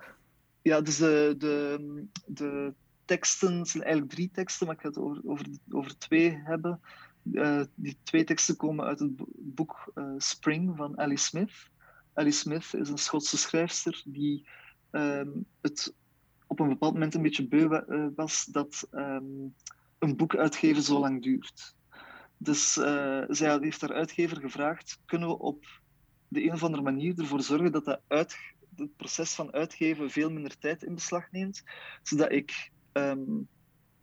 ja 0.63 0.81
dus 0.81 0.97
de, 0.97 1.35
de, 1.39 2.05
de 2.27 2.75
teksten 3.05 3.67
zijn 3.67 3.83
eigenlijk 3.83 4.13
drie 4.13 4.31
teksten, 4.31 4.67
maar 4.67 4.75
ik 4.75 4.81
ga 4.81 4.89
het 4.89 4.99
over, 4.99 5.21
over, 5.25 5.47
over 5.71 5.99
twee 5.99 6.41
hebben. 6.45 6.81
Uh, 7.33 7.63
die 7.75 7.97
twee 8.03 8.25
teksten 8.25 8.57
komen 8.57 8.85
uit 8.85 8.99
het 8.99 9.13
boek 9.37 9.93
uh, 9.95 10.05
Spring 10.17 10.77
van 10.77 10.99
Alice 10.99 11.25
Smith. 11.25 11.71
Alice 12.19 12.39
Smith 12.39 12.75
is 12.75 12.89
een 12.89 12.99
Schotse 12.99 13.37
schrijfster 13.37 14.03
die 14.05 14.49
um, 14.91 15.47
het 15.61 15.95
op 16.47 16.61
een 16.61 16.69
bepaald 16.69 16.93
moment 16.93 17.15
een 17.15 17.23
beetje 17.23 17.49
beu 17.49 17.83
uh, 17.89 18.07
was 18.15 18.45
dat 18.45 18.89
um, 18.91 19.55
een 19.99 20.17
boek 20.17 20.37
uitgeven 20.37 20.83
zo 20.83 20.99
lang 20.99 21.23
duurt. 21.23 21.75
Dus 22.37 22.77
uh, 22.77 23.25
zij 23.29 23.59
heeft 23.61 23.81
haar 23.81 23.93
uitgever 23.93 24.41
gevraagd: 24.41 25.01
kunnen 25.05 25.29
we 25.29 25.39
op 25.39 25.65
de 26.29 26.45
een 26.45 26.53
of 26.53 26.63
andere 26.63 26.83
manier 26.83 27.19
ervoor 27.19 27.43
zorgen 27.43 27.73
dat 27.73 27.85
dat, 27.85 28.01
het 28.77 28.97
proces 28.97 29.35
van 29.35 29.53
uitgeven 29.53 30.11
veel 30.11 30.31
minder 30.31 30.59
tijd 30.59 30.83
in 30.83 30.95
beslag 30.95 31.31
neemt, 31.31 31.63
zodat 32.03 32.33
ik 32.33 32.71
ehm, 32.93 33.21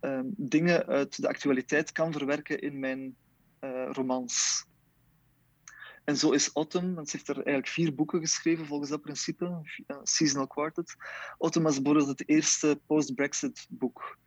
ehm, 0.00 0.26
dingen 0.36 0.86
uit 0.86 1.22
de 1.22 1.28
actualiteit 1.28 1.92
kan 1.92 2.12
verwerken 2.12 2.60
in 2.60 2.78
mijn 2.78 3.16
uh, 3.60 3.88
romans. 3.92 4.66
En 6.06 6.16
zo 6.16 6.30
is 6.30 6.50
Autumn, 6.52 6.94
want 6.94 7.10
ze 7.10 7.16
heeft 7.16 7.28
er 7.28 7.34
eigenlijk 7.34 7.68
vier 7.68 7.94
boeken 7.94 8.20
geschreven 8.20 8.66
volgens 8.66 8.90
dat 8.90 9.00
principe, 9.00 9.44
uh, 9.86 9.96
Seasonal 10.02 10.46
Quartet. 10.46 10.94
Autumn 11.38 11.66
was 11.66 11.82
bijvoorbeeld 11.82 12.18
het 12.18 12.28
eerste 12.28 12.80
post-Brexit 12.86 13.66
boek. 13.68 14.18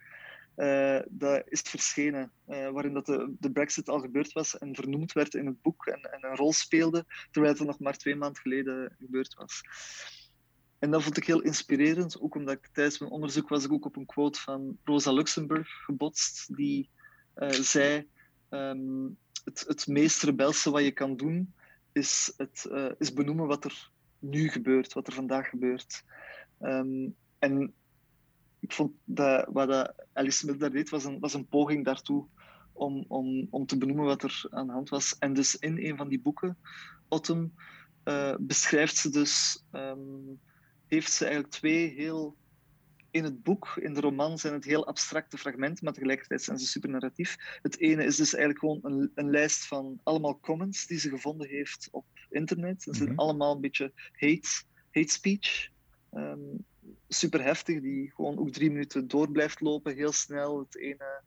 Uh, 0.56 1.00
dat 1.10 1.44
is 1.46 1.62
verschenen, 1.62 2.32
uh, 2.48 2.70
waarin 2.70 2.94
dat 2.94 3.06
de, 3.06 3.52
Brexit 3.54 3.90
al 3.90 4.00
gebeurd 4.00 4.32
was 4.32 4.58
en 4.58 4.76
vernoemd 4.76 5.12
werd 5.12 5.34
in 5.34 5.46
het 5.46 5.62
boek 5.62 5.86
en, 5.86 6.02
en, 6.02 6.30
een 6.30 6.36
rol 6.36 6.54
speelde, 6.54 7.06
terwijl 7.32 7.54
het 7.54 7.64
nog 7.64 7.80
maar 7.80 7.98
twee 7.98 8.16
maanden 8.16 8.42
geleden 8.42 8.96
gebeurd 9.00 9.34
was. 9.34 9.62
En 10.80 10.92
dat 10.92 11.04
vond 11.04 11.18
ik 11.18 11.26
heel 11.26 11.42
inspirerend, 11.42 12.22
ook 12.22 12.36
omdat 12.36 12.56
ik 12.56 12.70
tijdens 12.74 13.00
mijn 13.00 13.12
onderzoek 13.12 13.50
was 13.50 13.66
ik 13.66 13.72
ook 13.72 13.86
op 13.86 13.96
een 13.96 14.06
quote 14.06 14.40
van 14.40 14.78
Rosa 14.84 15.12
Luxemburg 15.12 15.70
gebotst, 15.84 16.56
die 16.56 16.90
zei, 17.50 18.08
um, 18.50 19.18
het, 19.44 19.64
het 19.68 19.88
meest 19.88 20.24
rebelse 20.24 20.72
wat 20.72 20.84
je 20.84 20.92
kan 20.92 21.18
doen, 21.18 21.54
is, 21.92 22.34
het, 22.38 22.70
is 22.98 23.14
benoemen 23.14 23.48
wat 23.48 23.66
er 23.66 23.92
nu 24.20 24.50
gebeurt, 24.50 24.94
wat 24.94 25.08
er 25.08 25.14
vandaag 25.14 25.50
gebeurt. 25.50 26.04
Um, 26.62 27.16
en 27.40 27.74
ik 28.60 28.72
vond 28.72 28.92
dat 29.04 29.48
wat 29.52 29.94
Alice 30.14 30.38
Smith 30.38 30.60
daar 30.60 30.72
deed, 30.72 30.90
was 30.90 31.06
een, 31.06 31.20
was 31.20 31.34
een 31.34 31.48
poging 31.48 31.86
daartoe 31.86 32.28
om, 32.74 33.06
om, 33.08 33.48
om 33.50 33.66
te 33.66 33.78
benoemen 33.78 34.06
wat 34.06 34.24
er 34.24 34.46
aan 34.50 34.68
de 34.68 34.74
hand 34.74 34.90
was. 34.90 35.18
En 35.18 35.34
dus 35.34 35.56
in 35.56 35.78
een 35.78 35.98
van 35.98 36.08
die 36.08 36.20
boeken, 36.20 36.58
Autumn, 37.10 37.54
uh, 38.06 38.36
beschrijft 38.40 38.98
ze 38.98 39.10
dus, 39.10 39.64
um, 39.72 40.40
heeft 40.88 41.12
ze 41.12 41.24
eigenlijk 41.24 41.54
twee 41.54 41.88
heel, 41.88 42.38
in 43.12 43.24
het 43.24 43.44
boek, 43.44 43.78
in 43.82 43.94
de 43.94 44.00
roman, 44.00 44.38
zijn 44.38 44.54
het 44.54 44.66
heel 44.66 44.88
abstracte 44.88 45.38
fragmenten, 45.38 45.84
maar 45.84 45.94
tegelijkertijd 45.94 46.42
zijn 46.42 46.60
ze 46.60 46.68
super 46.68 46.90
narratief. 46.90 47.60
Het 47.62 47.80
ene 47.80 48.04
is 48.04 48.16
dus 48.16 48.34
eigenlijk 48.34 48.60
gewoon 48.60 48.80
een, 48.94 49.12
een 49.16 49.30
lijst 49.30 49.68
van 49.68 50.00
allemaal 50.04 50.40
comments 50.40 50.88
die 50.88 51.00
ze 51.00 51.10
gevonden 51.10 51.48
heeft 51.48 51.88
op 51.92 52.06
internet. 52.30 52.84
Ze 52.84 52.94
zijn 52.94 53.10
mm 53.10 53.16
-hmm. 53.16 53.20
allemaal 53.20 53.56
een 53.56 53.62
beetje 53.62 53.92
hate, 54.12 54.64
hate 54.92 55.12
speech. 55.12 55.70
Um, 56.14 56.66
super 57.08 57.44
heftig, 57.44 57.82
die 57.82 58.12
gewoon 58.16 58.40
ook 58.40 58.50
drie 58.50 58.72
minuten 58.72 59.08
door 59.08 59.32
blijft 59.32 59.62
lopen, 59.62 59.96
heel 59.96 60.12
snel. 60.12 60.60
Het 60.60 60.78
ene 60.78 61.22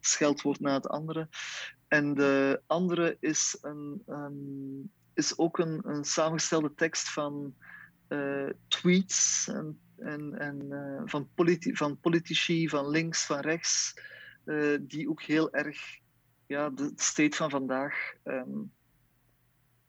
scheldwoord 0.00 0.60
na 0.60 0.74
het 0.74 0.88
andere. 0.88 1.28
En 1.88 2.14
de 2.14 2.62
andere 2.66 3.16
is, 3.20 3.58
een, 3.60 4.02
um, 4.06 4.90
is 5.14 5.38
ook 5.38 5.58
een, 5.58 5.80
een 5.84 6.04
samengestelde 6.04 6.74
tekst 6.74 7.12
van 7.12 7.54
uh, 8.08 8.50
tweets 8.68 9.48
en, 9.48 9.80
en, 10.04 10.38
en 10.38 10.64
uh, 10.70 11.02
van, 11.04 11.28
van 11.72 11.98
politici, 12.00 12.68
van 12.68 12.88
links, 12.88 13.26
van 13.26 13.40
rechts, 13.40 14.00
uh, 14.44 14.78
die 14.80 15.10
ook 15.10 15.22
heel 15.22 15.52
erg 15.52 15.98
ja, 16.46 16.70
de 16.70 16.92
state 16.96 17.36
van 17.36 17.50
vandaag 17.50 18.12
um, 18.24 18.72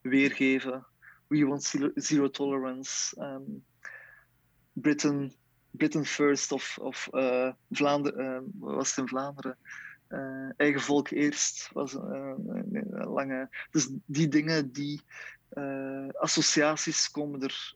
weergeven. 0.01 0.85
We 1.27 1.45
want 1.45 1.73
zero, 1.95 2.29
tolerance. 2.29 3.21
Um, 3.21 3.65
Britain, 4.73 5.33
Britain 5.71 6.05
First 6.05 6.51
of, 6.51 6.77
of 6.77 7.09
uh, 7.11 7.51
Vlaanderen, 7.71 8.43
uh, 8.43 8.69
was 8.69 8.89
het 8.89 8.97
in 8.97 9.07
Vlaanderen? 9.07 9.57
Eigen 10.57 10.81
volk 10.81 11.09
eerst 11.09 11.69
was 11.71 11.93
een 11.93 12.85
lange. 12.89 13.49
Dus 13.71 13.89
die 14.05 14.27
dingen, 14.27 14.71
die 14.71 15.01
associaties 16.13 17.11
komen 17.11 17.41
er 17.41 17.75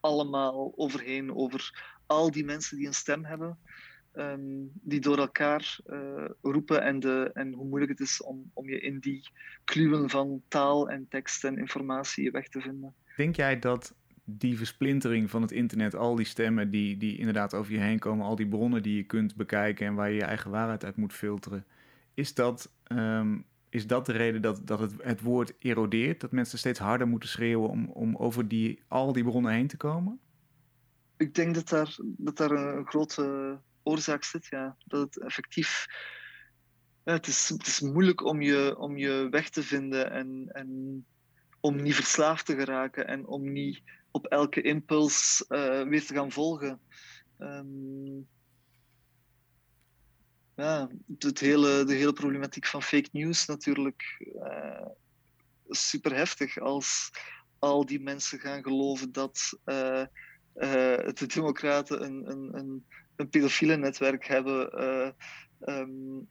allemaal 0.00 0.72
overheen, 0.76 1.34
over 1.34 1.82
al 2.06 2.30
die 2.30 2.44
mensen 2.44 2.76
die 2.76 2.86
een 2.86 2.94
stem 2.94 3.24
hebben, 3.24 3.58
um, 4.14 4.70
die 4.74 5.00
door 5.00 5.18
elkaar 5.18 5.78
roepen 6.40 6.82
en, 6.82 7.00
de, 7.00 7.30
en 7.34 7.52
hoe 7.52 7.66
moeilijk 7.66 7.90
het 7.90 8.00
is 8.00 8.22
om, 8.22 8.50
om 8.54 8.68
je 8.68 8.80
in 8.80 8.98
die 8.98 9.28
kluwen 9.64 10.10
van 10.10 10.42
taal 10.48 10.88
en 10.88 11.06
tekst 11.08 11.44
en 11.44 11.58
informatie 11.58 12.30
weg 12.30 12.48
te 12.48 12.60
vinden. 12.60 12.94
Denk 13.16 13.36
jij 13.36 13.58
dat 13.58 13.94
die 14.24 14.56
versplintering 14.56 15.30
van 15.30 15.42
het 15.42 15.52
internet, 15.52 15.94
al 15.94 16.14
die 16.14 16.26
stemmen 16.26 16.70
die, 16.70 16.96
die 16.96 17.18
inderdaad 17.18 17.54
over 17.54 17.72
je 17.72 17.78
heen 17.78 17.98
komen, 17.98 18.26
al 18.26 18.36
die 18.36 18.48
bronnen 18.48 18.82
die 18.82 18.96
je 18.96 19.04
kunt 19.04 19.36
bekijken 19.36 19.86
en 19.86 19.94
waar 19.94 20.08
je 20.08 20.14
je 20.14 20.24
eigen 20.24 20.50
waarheid 20.50 20.84
uit 20.84 20.96
moet 20.96 21.12
filteren, 21.12 21.64
is 22.14 22.34
dat, 22.34 22.72
um, 22.88 23.44
is 23.70 23.86
dat 23.86 24.06
de 24.06 24.12
reden 24.12 24.42
dat, 24.42 24.66
dat 24.66 24.78
het, 24.78 24.92
het 25.02 25.20
woord 25.20 25.52
erodeert? 25.58 26.20
Dat 26.20 26.32
mensen 26.32 26.58
steeds 26.58 26.78
harder 26.78 27.08
moeten 27.08 27.28
schreeuwen 27.28 27.68
om, 27.68 27.88
om 27.88 28.16
over 28.16 28.48
die, 28.48 28.82
al 28.88 29.12
die 29.12 29.24
bronnen 29.24 29.52
heen 29.52 29.66
te 29.66 29.76
komen? 29.76 30.20
Ik 31.16 31.34
denk 31.34 31.54
dat 31.54 31.68
daar, 31.68 31.96
dat 32.02 32.36
daar 32.36 32.50
een 32.50 32.86
grote 32.86 33.58
oorzaak 33.82 34.24
zit, 34.24 34.46
ja. 34.46 34.76
Dat 34.84 35.00
het 35.00 35.22
effectief. 35.24 35.86
Het, 37.04 37.26
is, 37.26 37.50
is 37.50 37.80
moeilijk 37.80 38.24
om 38.24 38.42
je, 38.42 38.78
om 38.78 38.96
je 38.96 39.28
weg 39.30 39.48
te 39.48 39.62
vinden 39.62 40.10
en, 40.10 40.48
en 40.52 41.04
om 41.60 41.82
niet 41.82 41.94
verslaafd 41.94 42.46
te 42.46 42.54
geraken 42.54 43.06
en 43.06 43.26
om 43.26 43.52
niet 43.52 43.82
op 44.10 44.26
elke 44.26 44.62
impuls 44.62 45.44
uh, 45.48 45.82
weer 45.82 46.06
te 46.06 46.14
gaan 46.14 46.30
volgen. 46.30 46.80
Um, 47.38 48.28
ja, 50.60 50.88
het 51.18 51.40
hele, 51.40 51.84
de 51.84 51.94
hele 51.94 52.12
problematiek 52.12 52.66
van 52.66 52.82
fake 52.82 53.08
news 53.12 53.46
natuurlijk 53.46 54.02
uh, 54.34 54.86
super 55.68 56.14
heftig. 56.14 56.58
Als 56.58 57.10
al 57.58 57.86
die 57.86 58.00
mensen 58.00 58.38
gaan 58.38 58.62
geloven 58.62 59.12
dat 59.12 59.58
uh, 59.64 60.04
de 61.14 61.24
Democraten 61.34 62.04
een, 62.04 62.30
een, 62.30 62.58
een, 62.58 62.84
een 63.16 63.28
pedofiele 63.28 63.76
netwerk 63.76 64.26
hebben. 64.26 64.78
Um, 65.60 66.28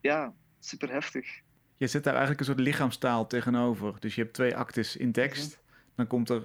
ja, 0.00 0.34
super 0.60 0.90
heftig. 0.90 1.40
Je 1.76 1.86
zet 1.86 2.04
daar 2.04 2.14
eigenlijk 2.14 2.40
een 2.40 2.54
soort 2.54 2.66
lichaamstaal 2.66 3.26
tegenover. 3.26 3.96
Dus 4.00 4.14
je 4.14 4.22
hebt 4.22 4.34
twee 4.34 4.56
actes 4.56 4.96
in 4.96 5.12
tekst. 5.12 5.62
Dan 5.94 6.06
komt 6.06 6.28
er 6.28 6.42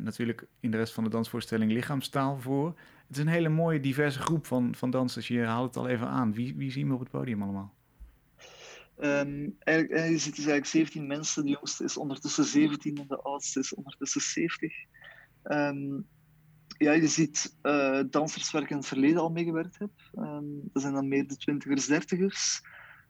natuurlijk 0.00 0.46
in 0.60 0.70
de 0.70 0.76
rest 0.76 0.92
van 0.92 1.04
de 1.04 1.10
dansvoorstelling 1.10 1.72
lichaamstaal 1.72 2.40
voor. 2.40 2.74
Het 3.08 3.16
is 3.16 3.22
een 3.22 3.28
hele 3.28 3.48
mooie, 3.48 3.80
diverse 3.80 4.18
groep 4.18 4.46
van, 4.46 4.74
van 4.74 4.90
dansers. 4.90 5.28
Je 5.28 5.40
haalt 5.40 5.74
het 5.74 5.76
al 5.76 5.88
even 5.88 6.06
aan. 6.06 6.32
Wie, 6.32 6.54
wie 6.56 6.70
zien 6.70 6.88
we 6.88 6.94
op 6.94 7.00
het 7.00 7.10
podium 7.10 7.42
allemaal? 7.42 7.74
Um, 9.00 9.56
ziet 10.18 10.36
dus 10.36 10.46
eigenlijk 10.46 10.66
17 10.66 11.06
mensen. 11.06 11.44
De 11.44 11.50
jongste 11.50 11.84
is 11.84 11.96
ondertussen 11.96 12.44
17 12.44 12.96
en 12.96 13.06
de 13.08 13.20
oudste 13.20 13.58
is 13.58 13.74
ondertussen 13.74 14.20
70. 14.20 14.72
Um, 15.44 16.06
ja, 16.78 16.92
je 16.92 17.08
ziet 17.08 17.56
uh, 17.62 18.00
dansers 18.10 18.50
waar 18.50 18.62
ik 18.62 18.70
in 18.70 18.76
het 18.76 18.86
verleden 18.86 19.20
al 19.20 19.30
mee 19.30 19.44
gewerkt 19.44 19.78
heb. 19.78 19.90
Um, 20.16 20.60
dat 20.72 20.82
zijn 20.82 20.94
dan 20.94 21.08
meer 21.08 21.26
de 21.26 21.36
twintigers, 21.36 21.86
dertigers. 21.86 22.62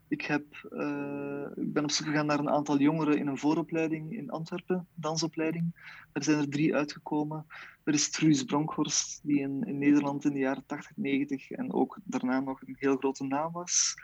Ik, 0.08 0.22
heb, 0.22 0.68
uh, 0.70 1.46
ik 1.54 1.72
ben 1.72 1.84
op 1.84 1.90
zoek 1.90 2.06
gegaan 2.06 2.26
naar 2.26 2.38
een 2.38 2.50
aantal 2.50 2.78
jongeren 2.78 3.18
in 3.18 3.26
een 3.26 3.38
vooropleiding 3.38 4.12
in 4.12 4.30
Antwerpen, 4.30 4.86
dansopleiding. 4.94 5.96
Er 6.12 6.24
zijn 6.24 6.38
er 6.38 6.48
drie 6.48 6.74
uitgekomen. 6.74 7.46
Er 7.84 7.94
is 7.94 8.10
Truus 8.10 8.44
Bronkhorst, 8.44 9.20
die 9.22 9.40
in, 9.40 9.62
in 9.66 9.78
Nederland 9.78 10.24
in 10.24 10.32
de 10.32 10.38
jaren 10.38 10.66
80, 10.66 10.96
90 10.96 11.50
en 11.50 11.72
ook 11.72 11.98
daarna 12.04 12.40
nog 12.40 12.60
een 12.60 12.76
heel 12.78 12.96
grote 12.96 13.24
naam 13.24 13.52
was. 13.52 13.94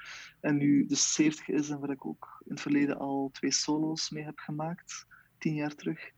En 0.40 0.56
nu 0.56 0.86
dus 0.86 1.12
70 1.12 1.48
is 1.48 1.68
en 1.68 1.80
waar 1.80 1.90
ik 1.90 2.06
ook 2.06 2.42
in 2.44 2.50
het 2.50 2.60
verleden 2.60 2.98
al 2.98 3.30
twee 3.32 3.52
solo's 3.52 4.10
mee 4.10 4.24
heb 4.24 4.38
gemaakt, 4.38 5.06
tien 5.38 5.54
jaar 5.54 5.74
terug. 5.74 6.10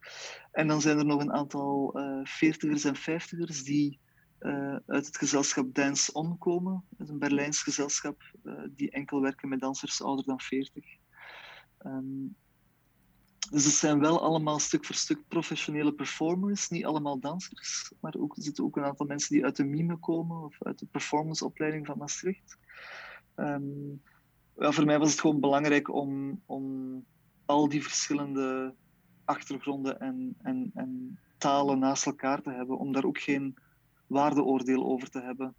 En 0.52 0.66
dan 0.66 0.80
zijn 0.80 0.98
er 0.98 1.06
nog 1.06 1.20
een 1.20 1.32
aantal 1.32 2.00
uh, 2.00 2.20
veertigers 2.24 2.84
en 2.84 2.96
vijftigers 2.96 3.64
die 3.64 3.98
uh, 4.40 4.76
uit 4.86 5.06
het 5.06 5.18
gezelschap 5.18 5.74
Dance 5.74 6.12
On 6.12 6.38
komen. 6.38 6.84
Dat 6.90 7.06
is 7.06 7.12
een 7.12 7.18
Berlijns 7.18 7.62
gezelschap 7.62 8.22
uh, 8.44 8.54
die 8.70 8.90
enkel 8.90 9.20
werken 9.20 9.48
met 9.48 9.60
dansers 9.60 10.02
ouder 10.02 10.24
dan 10.24 10.40
40. 10.40 10.84
Um, 11.86 12.36
dus 13.50 13.64
het 13.64 13.74
zijn 13.74 14.00
wel 14.00 14.22
allemaal 14.22 14.58
stuk 14.58 14.84
voor 14.84 14.94
stuk 14.94 15.28
professionele 15.28 15.92
performers, 15.92 16.68
niet 16.68 16.84
allemaal 16.84 17.18
dansers, 17.18 17.92
maar 18.00 18.14
ook, 18.18 18.36
er 18.36 18.42
zitten 18.42 18.64
ook 18.64 18.76
een 18.76 18.84
aantal 18.84 19.06
mensen 19.06 19.34
die 19.34 19.44
uit 19.44 19.56
de 19.56 19.64
mime 19.64 19.96
komen 19.96 20.44
of 20.44 20.62
uit 20.62 20.78
de 20.78 20.86
performanceopleiding 20.86 21.86
van 21.86 21.98
Maastricht. 21.98 22.58
Um, 23.36 24.02
ja, 24.58 24.72
voor 24.72 24.84
mij 24.84 24.98
was 24.98 25.10
het 25.10 25.20
gewoon 25.20 25.40
belangrijk 25.40 25.94
om, 25.94 26.42
om 26.46 27.04
al 27.44 27.68
die 27.68 27.82
verschillende 27.82 28.74
achtergronden 29.24 30.00
en, 30.00 30.36
en, 30.42 30.70
en 30.74 31.18
talen 31.38 31.78
naast 31.78 32.06
elkaar 32.06 32.42
te 32.42 32.50
hebben, 32.50 32.78
om 32.78 32.92
daar 32.92 33.04
ook 33.04 33.18
geen 33.18 33.56
waardeoordeel 34.06 34.84
over 34.84 35.10
te 35.10 35.20
hebben. 35.20 35.54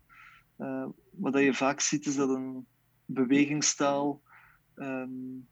Uh, 0.58 0.86
wat 1.12 1.38
je 1.38 1.54
vaak 1.54 1.80
ziet 1.80 2.06
is 2.06 2.16
dat 2.16 2.30
een 2.30 2.68
bewegingstaal 3.06 4.22
um, 4.75 5.48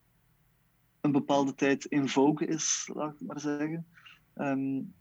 een 1.01 1.11
bepaalde 1.11 1.55
tijd 1.55 1.85
in 1.85 2.09
vogue 2.09 2.47
is, 2.47 2.89
laat 2.93 3.13
ik 3.13 3.27
maar 3.27 3.39
zeggen. 3.39 3.87
Um, 4.35 4.93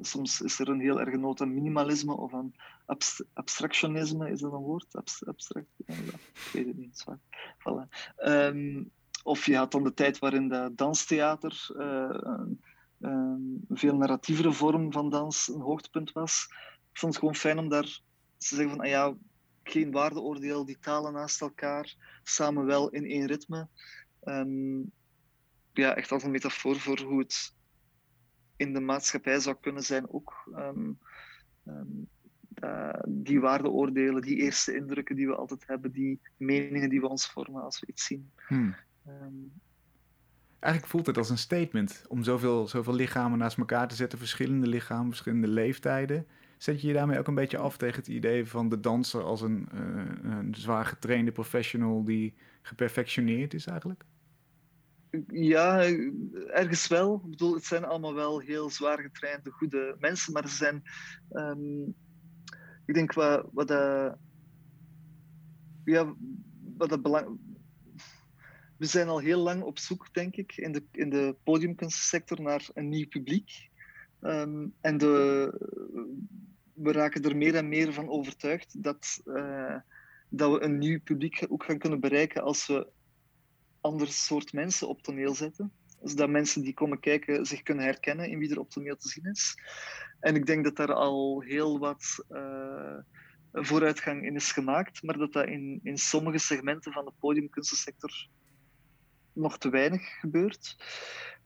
soms 0.00 0.40
is 0.40 0.58
er 0.58 0.68
een 0.68 0.80
heel 0.80 1.00
erge 1.00 1.16
noot 1.16 1.40
aan 1.40 1.54
minimalisme 1.54 2.16
of 2.16 2.34
aan 2.34 2.52
abst 2.86 3.24
abstractionisme, 3.32 4.30
is 4.30 4.40
dat 4.40 4.52
een 4.52 4.58
woord? 4.58 4.96
Abst 4.96 5.26
abstract? 5.26 5.68
Ik 5.78 6.50
weet 6.52 6.66
het 6.66 6.76
niet. 6.76 7.04
Voilà. 7.38 7.88
Um, 8.24 8.90
of 9.22 9.46
je 9.46 9.56
had 9.56 9.72
dan 9.72 9.84
de 9.84 9.94
tijd 9.94 10.18
waarin 10.18 10.48
de 10.48 10.72
danstheater 10.74 11.66
een 11.76 12.60
veel 13.68 13.96
narratievere 13.96 14.52
vorm 14.52 14.92
van 14.92 15.10
dans 15.10 15.48
een 15.48 15.60
hoogtepunt 15.60 16.12
was. 16.12 16.46
Ik 16.92 16.98
vond 16.98 17.12
het 17.12 17.20
gewoon 17.20 17.34
fijn 17.36 17.58
om 17.58 17.68
daar 17.68 18.00
te 18.36 18.46
zeggen 18.46 18.70
van, 18.70 18.80
ah 18.80 18.88
ja, 18.88 19.16
geen 19.62 19.90
waardeoordeel, 19.90 20.64
die 20.64 20.78
talen 20.78 21.12
naast 21.12 21.40
elkaar, 21.40 21.94
samen 22.22 22.64
wel 22.64 22.90
in 22.90 23.04
één 23.04 23.26
ritme. 23.26 23.68
Ehm, 24.20 24.80
ja, 25.72 25.94
echt 25.94 26.12
als 26.12 26.22
een 26.22 26.30
metafoor 26.30 26.76
voor 26.76 27.00
hoe 27.00 27.18
het 27.18 27.54
in 28.56 28.72
de 28.72 28.80
maatschappij 28.80 29.40
zou 29.40 29.56
kunnen 29.60 29.82
zijn 29.82 30.10
ook. 30.10 30.50
Um, 30.56 30.98
uh, 32.64 33.00
die 33.08 33.40
waardeoordelen, 33.40 34.22
die 34.22 34.36
eerste 34.36 34.74
indrukken 34.74 35.16
die 35.16 35.26
we 35.26 35.34
altijd 35.34 35.66
hebben, 35.66 35.92
die 35.92 36.20
meningen 36.36 36.88
die 36.88 37.00
we 37.00 37.08
ons 37.08 37.30
vormen 37.30 37.62
als 37.62 37.80
we 37.80 37.86
iets 37.86 38.04
zien. 38.04 38.30
Hmm. 38.46 38.74
Eigenlijk 40.60 40.92
voelt 40.92 41.06
het 41.06 41.16
als 41.16 41.30
een 41.30 41.38
statement 41.38 42.04
om 42.08 42.22
zoveel, 42.22 42.68
zoveel 42.68 42.94
lichamen 42.94 43.38
naast 43.38 43.58
elkaar 43.58 43.88
te 43.88 43.94
zetten, 43.94 44.18
verschillende 44.18 44.66
lichamen, 44.66 45.06
verschillende 45.08 45.48
leeftijden. 45.48 46.26
Zet 46.56 46.80
je 46.80 46.86
je 46.86 46.92
daarmee 46.92 47.18
ook 47.18 47.26
een 47.26 47.34
beetje 47.34 47.58
af 47.58 47.76
tegen 47.76 47.96
het 47.96 48.08
idee 48.08 48.46
van 48.46 48.68
de 48.68 48.80
danser 48.80 49.22
als 49.22 49.40
een, 49.40 49.68
uh, 49.74 50.02
een 50.22 50.54
zwaar 50.54 50.84
getrainde 50.84 51.32
professional 51.32 52.04
die 52.04 52.34
geperfectioneerd 52.62 53.54
is 53.54 53.66
eigenlijk? 53.66 54.04
Ja, 55.28 55.82
ergens 56.46 56.88
wel. 56.88 57.14
Ik 57.24 57.30
bedoel, 57.30 57.54
het 57.54 57.64
zijn 57.64 57.84
allemaal 57.84 58.14
wel 58.14 58.38
heel 58.38 58.70
zwaar 58.70 58.98
getrainde, 58.98 59.50
goede 59.50 59.96
mensen, 59.98 60.32
maar 60.32 60.48
ze 60.48 60.56
zijn. 60.56 60.82
Um, 61.32 61.94
ik 62.84 62.94
denk 62.94 63.12
wat, 63.12 63.48
wat 63.52 63.68
dat. 63.68 64.16
Ja, 65.84 66.14
wat 66.76 66.88
dat 66.88 67.02
belang. 67.02 67.38
We 68.78 68.86
zijn 68.86 69.08
al 69.08 69.18
heel 69.18 69.40
lang 69.40 69.62
op 69.62 69.78
zoek, 69.78 70.14
denk 70.14 70.36
ik, 70.36 70.56
in 70.56 70.72
de, 70.72 70.82
in 70.92 71.10
de 71.10 71.36
podiumkunstsector 71.42 72.40
naar 72.42 72.68
een 72.74 72.88
nieuw 72.88 73.08
publiek. 73.08 73.68
Um, 74.20 74.74
en 74.80 74.98
de, 74.98 75.52
we 76.72 76.92
raken 76.92 77.22
er 77.22 77.36
meer 77.36 77.54
en 77.54 77.68
meer 77.68 77.92
van 77.92 78.08
overtuigd 78.08 78.82
dat, 78.82 79.20
uh, 79.24 79.76
dat 80.28 80.52
we 80.52 80.62
een 80.62 80.78
nieuw 80.78 81.00
publiek 81.00 81.46
ook 81.48 81.64
gaan 81.64 81.78
kunnen 81.78 82.00
bereiken 82.00 82.42
als 82.42 82.66
we 82.66 82.88
ander 83.80 84.08
soort 84.08 84.52
mensen 84.52 84.88
op 84.88 85.02
toneel 85.02 85.34
zetten. 85.34 85.72
Zodat 86.02 86.28
mensen 86.28 86.62
die 86.62 86.74
komen 86.74 87.00
kijken 87.00 87.46
zich 87.46 87.62
kunnen 87.62 87.84
herkennen 87.84 88.28
in 88.28 88.38
wie 88.38 88.50
er 88.50 88.58
op 88.58 88.70
toneel 88.70 88.96
te 88.96 89.08
zien 89.08 89.24
is. 89.24 89.54
En 90.20 90.34
ik 90.34 90.46
denk 90.46 90.64
dat 90.64 90.76
daar 90.76 90.92
al 90.92 91.40
heel 91.40 91.78
wat 91.78 92.24
uh, 92.30 92.98
vooruitgang 93.52 94.24
in 94.24 94.34
is 94.34 94.52
gemaakt, 94.52 95.02
maar 95.02 95.18
dat 95.18 95.32
dat 95.32 95.46
in, 95.46 95.80
in 95.82 95.98
sommige 95.98 96.38
segmenten 96.38 96.92
van 96.92 97.04
de 97.04 97.12
podiumkunstensector 97.18 98.28
nog 99.38 99.58
te 99.58 99.70
weinig 99.70 100.18
gebeurt. 100.20 100.76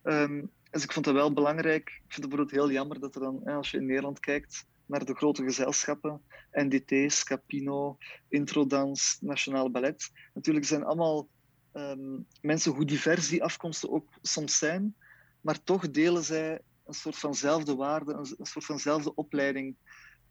Um, 0.03 0.51
dus 0.71 0.85
ik 0.85 0.93
vond 0.93 1.05
dat 1.05 1.15
wel 1.15 1.33
belangrijk. 1.33 1.89
Ik 1.89 2.13
vind 2.13 2.23
het 2.23 2.29
bijvoorbeeld 2.29 2.51
heel 2.51 2.71
jammer 2.71 3.01
dat 3.01 3.15
er 3.15 3.21
dan, 3.21 3.45
als 3.45 3.71
je 3.71 3.77
in 3.77 3.87
Nederland 3.87 4.21
kijkt, 4.21 4.67
naar 4.87 5.05
de 5.05 5.15
grote 5.15 5.43
gezelschappen, 5.43 6.23
NDT, 6.51 7.13
Scapino, 7.13 7.97
Introdans, 8.29 9.19
Nationale 9.21 9.71
Ballet. 9.71 10.11
Natuurlijk 10.35 10.67
zijn 10.67 10.85
allemaal 10.85 11.29
um, 11.73 12.27
mensen, 12.41 12.73
hoe 12.73 12.85
divers 12.85 13.29
die 13.29 13.43
afkomsten 13.43 13.91
ook 13.91 14.09
soms 14.23 14.59
zijn, 14.59 14.95
maar 15.41 15.63
toch 15.63 15.91
delen 15.91 16.25
zij 16.25 16.61
een 16.87 16.95
soort 16.95 17.19
vanzelfde 17.19 17.75
waarde, 17.75 18.13
een, 18.13 18.35
een 18.39 18.47
soort 18.47 18.65
vanzelfde 18.65 19.15
opleiding. 19.15 19.77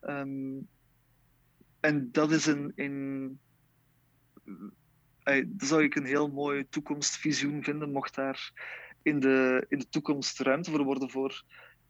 Um, 0.02 0.68
en 1.80 2.12
dat 2.12 2.32
is 2.32 2.46
een, 2.46 2.72
in, 2.76 3.40
dat 5.24 5.68
zou 5.68 5.84
ik 5.84 5.96
een 5.96 6.06
heel 6.06 6.28
mooi 6.28 6.70
toekomstvisioen 6.70 7.64
vinden, 7.64 7.92
mocht 7.92 8.16
daar 8.16 8.52
in 9.02 9.20
de, 9.20 9.66
in 9.70 9.80
de 9.80 9.90
toekomst 9.90 10.40
ruimte 10.40 10.72
voor 10.72 10.84
worden 10.84 11.10
voor 11.10 11.44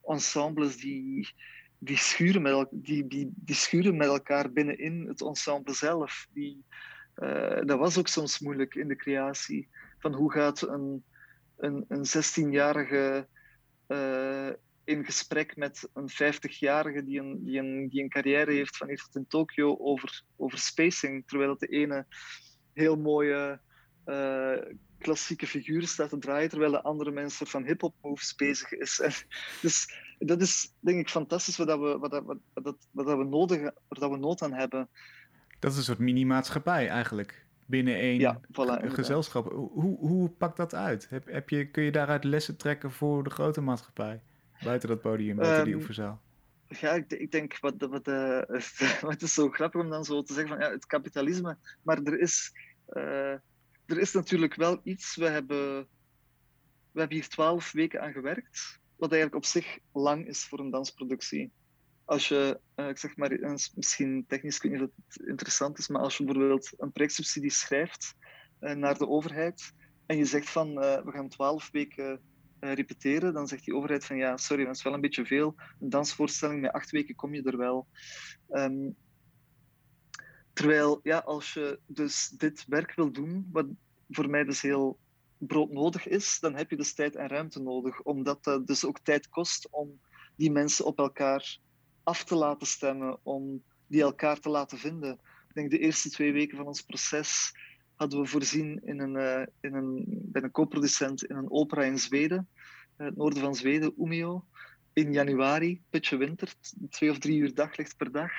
ensembles 0.04 0.78
die, 0.78 1.34
die, 1.78 1.98
schuren 1.98 2.42
met, 2.42 2.68
die, 2.72 3.08
die, 3.08 3.32
die 3.36 3.56
schuren 3.56 3.98
met 3.98 4.08
elkaar 4.08 4.52
binnenin 4.52 5.08
het 5.08 5.22
ensemble 5.22 5.74
zelf. 5.74 6.28
Die, 6.34 6.64
uh, 7.18 7.62
dat 7.64 7.78
was 7.78 7.98
ook 7.98 8.08
soms 8.08 8.40
moeilijk 8.40 8.76
in 8.76 8.88
de 8.88 8.96
creatie. 8.96 9.70
Van 10.00 10.14
hoe 10.14 10.32
gaat 10.32 10.62
een, 10.62 11.04
een, 11.58 11.86
een 11.88 12.06
16-jarige 12.06 13.28
uh, 13.88 14.50
in 14.84 15.06
gesprek 15.06 15.56
met 15.56 15.90
een 15.94 16.10
50-jarige 16.10 17.04
die 17.04 17.20
een, 17.20 17.44
die, 17.44 17.60
een, 17.60 17.90
die 17.90 18.04
een 18.04 18.10
carrière 18.10 18.52
heeft 18.52 18.78
van 18.78 18.88
tot 18.88 19.16
in 19.16 19.28
Tokio 19.28 19.78
over, 19.78 20.24
over 20.36 20.58
spacing, 20.58 21.28
terwijl 21.28 21.50
dat 21.50 21.60
de 21.60 21.68
ene 21.68 22.06
heel 22.82 22.98
mooie 22.98 23.60
uh, 24.06 24.58
klassieke 24.98 25.48
figuren 25.48 25.88
staat 25.88 26.10
te 26.10 26.18
draaien, 26.18 26.50
terwijl 26.50 26.72
de 26.72 26.82
andere 26.82 27.12
mensen 27.12 27.48
van 27.48 27.64
hip-hop 27.64 27.96
moves 28.02 28.36
bezig 28.36 28.72
is. 28.72 29.00
En 29.00 29.12
dus 29.62 29.94
dat 30.20 30.42
is 30.42 30.74
denk 30.80 31.00
ik 31.00 31.10
fantastisch 31.10 31.58
wat, 31.58 31.68
dat 31.68 31.80
we, 31.80 31.98
wat, 31.98 32.12
dat, 32.12 32.24
wat, 32.26 32.38
dat, 32.54 32.76
wat 32.92 33.06
dat 33.06 33.18
we 33.18 33.24
nodig 33.24 33.62
wat 33.62 34.00
dat 34.00 34.10
we 34.12 34.18
nood 34.18 34.42
aan 34.42 34.54
hebben. 34.54 34.90
Dat 35.60 35.72
is 35.72 35.78
een 35.78 35.84
soort 35.84 36.00
mini-maatschappij 36.00 36.88
eigenlijk. 36.88 37.46
Binnen 37.66 37.96
één 37.96 38.20
ja, 38.20 38.40
voilà, 38.40 38.86
gezelschap. 38.88 39.52
Hoe, 39.52 39.98
hoe 39.98 40.30
pakt 40.30 40.58
dat 40.58 40.76
uit? 40.76 41.10
Heb, 41.10 41.26
heb 41.26 41.50
je, 41.50 41.66
kun 41.66 41.84
je 41.84 41.92
daaruit 41.92 42.24
lessen 42.24 42.58
trekken 42.58 42.92
voor 42.92 43.24
de 43.24 43.30
grote 43.30 43.62
maatschappij? 43.62 44.22
Buiten 44.64 44.90
dat 44.90 45.02
podium, 45.02 45.36
buiten 45.36 45.58
um, 45.58 45.64
die 45.64 45.74
ehm, 45.74 45.82
oefenzaal. 45.82 46.22
Ja, 46.68 46.92
ik, 46.92 47.12
ik, 47.12 47.32
denk, 47.32 47.60
wat, 47.60 47.74
wat, 47.78 48.08
uh, 48.18 48.42
het 49.02 49.22
is 49.22 49.34
zo 49.34 49.50
grappig 49.50 49.82
om 49.82 49.90
dan 49.90 50.06
zo 50.06 50.22
te 50.22 50.34
zeggen 50.34 50.58
van 50.58 50.66
ja, 50.66 50.72
het 50.72 50.86
kapitalisme. 50.86 51.58
Maar 51.82 52.02
er 52.04 52.20
is, 52.20 52.54
uh, 52.92 53.34
er 53.86 54.00
is 54.00 54.12
natuurlijk 54.12 54.56
wel 54.56 54.80
iets. 54.84 55.16
We 55.16 55.28
hebben, 55.28 55.88
we 56.92 57.00
hebben 57.00 57.18
hier 57.18 57.28
twaalf 57.28 57.72
weken 57.72 58.02
aan 58.02 58.12
gewerkt. 58.12 58.80
Wat 58.96 59.12
eigenlijk 59.12 59.44
op 59.44 59.50
zich 59.50 59.80
lang 59.94 60.28
is 60.28 60.46
voor 60.46 60.60
een 60.60 60.72
dansproductie 60.72 61.52
als 62.06 62.28
je, 62.28 62.60
uh, 62.76 62.90
ik 62.90 62.98
zeg 62.98 63.16
maar, 63.16 63.40
misschien 63.76 64.26
technisch 64.28 64.58
je 64.58 64.78
dat 64.78 64.92
het 65.08 65.28
interessant 65.28 65.78
is, 65.78 65.88
maar 65.88 66.02
als 66.02 66.18
je 66.18 66.24
bijvoorbeeld 66.24 66.74
een 66.78 66.92
projectsubsidie 66.92 67.52
schrijft 67.52 68.16
uh, 68.60 68.74
naar 68.74 68.98
de 68.98 69.08
overheid 69.08 69.74
en 70.06 70.18
je 70.18 70.26
zegt 70.26 70.50
van 70.50 70.74
we 70.76 71.12
gaan 71.12 71.30
twaalf 71.30 71.70
weken 71.72 72.22
repeteren, 72.60 73.34
dan 73.34 73.48
zegt 73.48 73.66
die 73.66 73.76
overheid 73.76 74.06
van 74.06 74.18
ja, 74.18 74.38
sorry, 74.38 74.66
dat 74.66 74.76
is 74.76 74.84
wel 74.84 74.94
een 74.94 75.02
beetje 75.02 75.26
veel. 75.26 75.56
Een 75.80 75.90
dansvoorstelling 75.90 76.62
met 76.62 76.72
acht 76.72 76.92
weken 76.92 77.16
kom 77.16 77.34
je 77.34 77.44
er 77.44 77.58
wel. 77.58 77.88
Um, 78.50 78.96
terwijl, 80.54 81.00
ja, 81.04 81.18
als 81.18 81.54
je 81.54 81.80
dus 81.86 82.30
dit 82.30 82.66
werk 82.68 82.96
wil 82.96 83.12
doen, 83.12 83.50
wat 83.52 83.66
voor 84.10 84.30
mij 84.30 84.44
dus 84.44 84.62
heel 84.62 85.00
broodnodig 85.38 86.08
is, 86.08 86.40
dan 86.40 86.56
heb 86.56 86.70
je 86.70 86.78
dus 86.78 86.94
tijd 86.94 87.16
en 87.16 87.28
ruimte 87.28 87.62
nodig, 87.62 88.02
omdat 88.02 88.44
dat 88.44 88.68
dus 88.68 88.86
ook 88.86 89.00
tijd 89.00 89.30
kost 89.30 89.68
om 89.72 90.00
die 90.36 90.52
mensen 90.52 90.86
op 90.86 90.98
elkaar 90.98 91.58
af 92.04 92.24
te 92.24 92.36
laten 92.36 92.68
stemmen, 92.68 93.20
om 93.24 93.64
die 93.88 94.02
elkaar 94.02 94.40
te 94.40 94.50
laten 94.50 94.78
vinden. 94.78 95.20
Ik 95.48 95.54
denk 95.54 95.72
de 95.72 95.80
eerste 95.80 96.10
twee 96.10 96.32
weken 96.32 96.58
van 96.58 96.68
ons 96.68 96.82
proces 96.82 97.54
hadden 97.96 98.22
we 98.22 98.28
voorzien 98.28 98.82
in 98.84 99.00
een, 99.00 99.16
uh, 99.16 99.46
in 99.60 99.74
een, 99.74 100.06
bij 100.08 100.42
een 100.42 100.52
co-producent 100.52 101.24
in 101.24 101.36
een 101.36 101.52
opera 101.52 101.84
in 101.84 102.00
Zweden, 102.00 102.50
uh, 102.98 103.06
het 103.06 103.18
noorden 103.18 103.40
van 103.40 103.56
Zweden, 103.56 103.94
Umeå, 103.98 104.44
in 104.94 105.14
januari, 105.14 105.82
pitje 105.90 106.18
winter, 106.18 106.54
twee 106.90 107.10
of 107.10 107.18
drie 107.18 107.40
uur 107.40 107.54
daglicht 107.54 107.98
per 107.98 108.12
dag. 108.12 108.32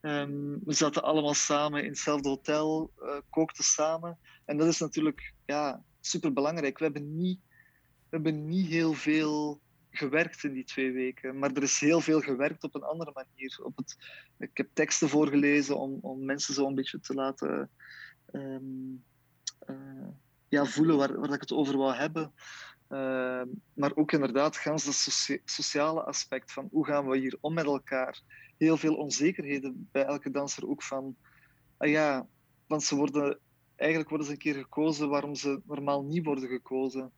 Um, 0.00 0.60
we 0.64 0.72
zaten 0.72 1.02
allemaal 1.02 1.34
samen 1.34 1.82
in 1.82 1.88
hetzelfde 1.88 2.28
hotel, 2.28 2.92
uh, 3.02 3.16
kookten 3.30 3.64
samen. 3.64 4.18
En 4.44 4.56
dat 4.56 4.68
is 4.68 4.78
natuurlijk 4.78 5.32
ja, 5.44 5.82
super 6.00 6.32
belangrijk. 6.32 6.78
We 6.78 6.84
hebben 6.84 7.16
niet, 7.16 7.40
we 8.08 8.16
hebben 8.16 8.46
niet 8.46 8.66
heel 8.66 8.92
veel 8.92 9.60
gewerkt 9.90 10.44
in 10.44 10.52
die 10.52 10.64
twee 10.64 10.92
weken. 10.92 11.38
Maar 11.38 11.52
er 11.52 11.62
is 11.62 11.80
heel 11.80 12.00
veel 12.00 12.20
gewerkt 12.20 12.64
op 12.64 12.74
een 12.74 12.82
andere 12.82 13.10
manier. 13.14 13.58
Op 13.62 13.76
het, 13.76 13.96
ik 14.38 14.56
heb 14.56 14.68
teksten 14.72 15.08
voorgelezen 15.08 15.78
om, 15.78 15.98
om 16.00 16.24
mensen 16.24 16.54
zo 16.54 16.66
een 16.66 16.74
beetje 16.74 17.00
te 17.00 17.14
laten 17.14 17.70
um, 18.32 19.04
uh, 19.66 20.08
ja, 20.48 20.64
voelen 20.64 20.96
waar, 20.96 21.20
waar 21.20 21.32
ik 21.32 21.40
het 21.40 21.52
over 21.52 21.76
wou 21.76 21.94
hebben. 21.94 22.32
Uh, 22.88 23.42
maar 23.74 23.92
ook 23.94 24.12
inderdaad, 24.12 24.56
gans 24.56 24.84
dat 24.84 25.40
sociale 25.44 26.02
aspect 26.02 26.52
van 26.52 26.68
hoe 26.70 26.86
gaan 26.86 27.08
we 27.08 27.18
hier 27.18 27.36
om 27.40 27.54
met 27.54 27.64
elkaar. 27.64 28.20
Heel 28.58 28.76
veel 28.76 28.94
onzekerheden 28.94 29.88
bij 29.92 30.04
elke 30.04 30.30
danser 30.30 30.68
ook 30.68 30.82
van, 30.82 31.16
ah 31.76 31.88
ja, 31.88 32.26
want 32.66 32.82
ze 32.82 32.96
worden, 32.96 33.38
eigenlijk 33.76 34.08
worden 34.08 34.26
ze 34.26 34.32
een 34.32 34.38
keer 34.38 34.54
gekozen 34.54 35.08
waarom 35.08 35.34
ze 35.34 35.60
normaal 35.66 36.04
niet 36.04 36.24
worden 36.24 36.48
gekozen. 36.48 37.12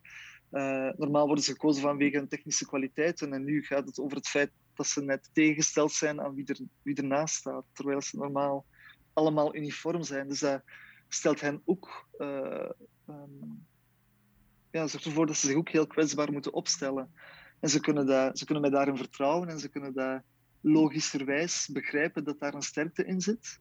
Uh, 0.52 0.90
normaal 0.96 1.26
worden 1.26 1.44
ze 1.44 1.52
gekozen 1.52 1.82
vanwege 1.82 2.16
hun 2.16 2.28
technische 2.28 2.66
kwaliteiten 2.66 3.32
en 3.32 3.44
nu 3.44 3.62
gaat 3.62 3.86
het 3.86 3.98
over 3.98 4.16
het 4.16 4.28
feit 4.28 4.50
dat 4.74 4.86
ze 4.86 5.02
net 5.02 5.30
tegengesteld 5.32 5.92
zijn 5.92 6.20
aan 6.20 6.34
wie, 6.34 6.46
er, 6.46 6.58
wie 6.82 6.96
ernaast 6.96 7.34
staat, 7.34 7.64
terwijl 7.72 8.02
ze 8.02 8.16
normaal 8.16 8.64
allemaal 9.12 9.54
uniform 9.54 10.02
zijn. 10.02 10.28
Dus 10.28 10.40
dat 10.40 10.62
stelt 11.08 11.40
hen 11.40 11.62
ook, 11.64 12.08
uh, 12.18 12.70
um, 13.08 13.66
ja, 14.78 14.86
zorgt 14.86 15.06
ervoor 15.06 15.26
dat 15.26 15.36
ze 15.36 15.46
zich 15.46 15.56
ook 15.56 15.68
heel 15.68 15.86
kwetsbaar 15.86 16.32
moeten 16.32 16.52
opstellen. 16.52 17.12
En 17.60 17.68
ze 17.68 17.80
kunnen, 17.80 18.06
dat, 18.06 18.38
ze 18.38 18.44
kunnen 18.44 18.62
mij 18.62 18.70
daarin 18.72 18.96
vertrouwen 18.96 19.48
en 19.48 19.58
ze 19.58 19.68
kunnen 19.68 19.94
dat 19.94 20.22
logischerwijs 20.60 21.68
begrijpen 21.72 22.24
dat 22.24 22.38
daar 22.40 22.54
een 22.54 22.62
sterkte 22.62 23.04
in 23.04 23.20
zit. 23.20 23.60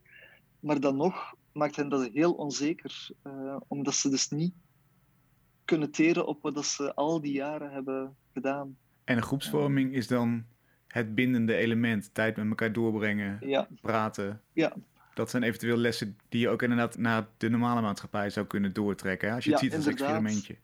Maar 0.59 0.79
dan 0.79 0.95
nog 0.97 1.33
maakt 1.51 1.75
hen 1.75 1.89
dat 1.89 2.09
heel 2.13 2.33
onzeker, 2.33 3.09
uh, 3.23 3.55
omdat 3.67 3.93
ze 3.95 4.09
dus 4.09 4.29
niet 4.29 4.53
kunnen 5.65 5.91
teren 5.91 6.27
op 6.27 6.41
wat 6.41 6.65
ze 6.65 6.95
al 6.95 7.21
die 7.21 7.31
jaren 7.33 7.71
hebben 7.71 8.15
gedaan. 8.33 8.77
En 9.03 9.17
een 9.17 9.23
groepsvorming 9.23 9.93
is 9.93 10.07
dan 10.07 10.45
het 10.87 11.15
bindende 11.15 11.55
element. 11.55 12.13
Tijd 12.13 12.35
met 12.37 12.47
elkaar 12.47 12.73
doorbrengen, 12.73 13.37
Ja, 13.41 13.67
praten. 13.81 14.41
ja, 14.53 14.73
Dat 15.13 15.29
zijn 15.29 15.43
eventueel 15.43 15.77
lessen 15.77 16.17
die 16.29 16.39
je 16.41 16.49
ook 16.49 16.61
inderdaad 16.61 16.97
naar 16.97 17.27
de 17.37 17.49
normale 17.49 17.81
maatschappij 17.81 18.29
zou 18.29 18.45
kunnen 18.45 18.73
doortrekken. 18.73 19.29
hè? 19.29 19.35
Als 19.35 19.43
je 19.43 19.51
het 19.51 19.59
ziet 19.59 19.73
als 19.75 19.85
inderdaad. 19.85 20.09
experimentje. 20.09 20.57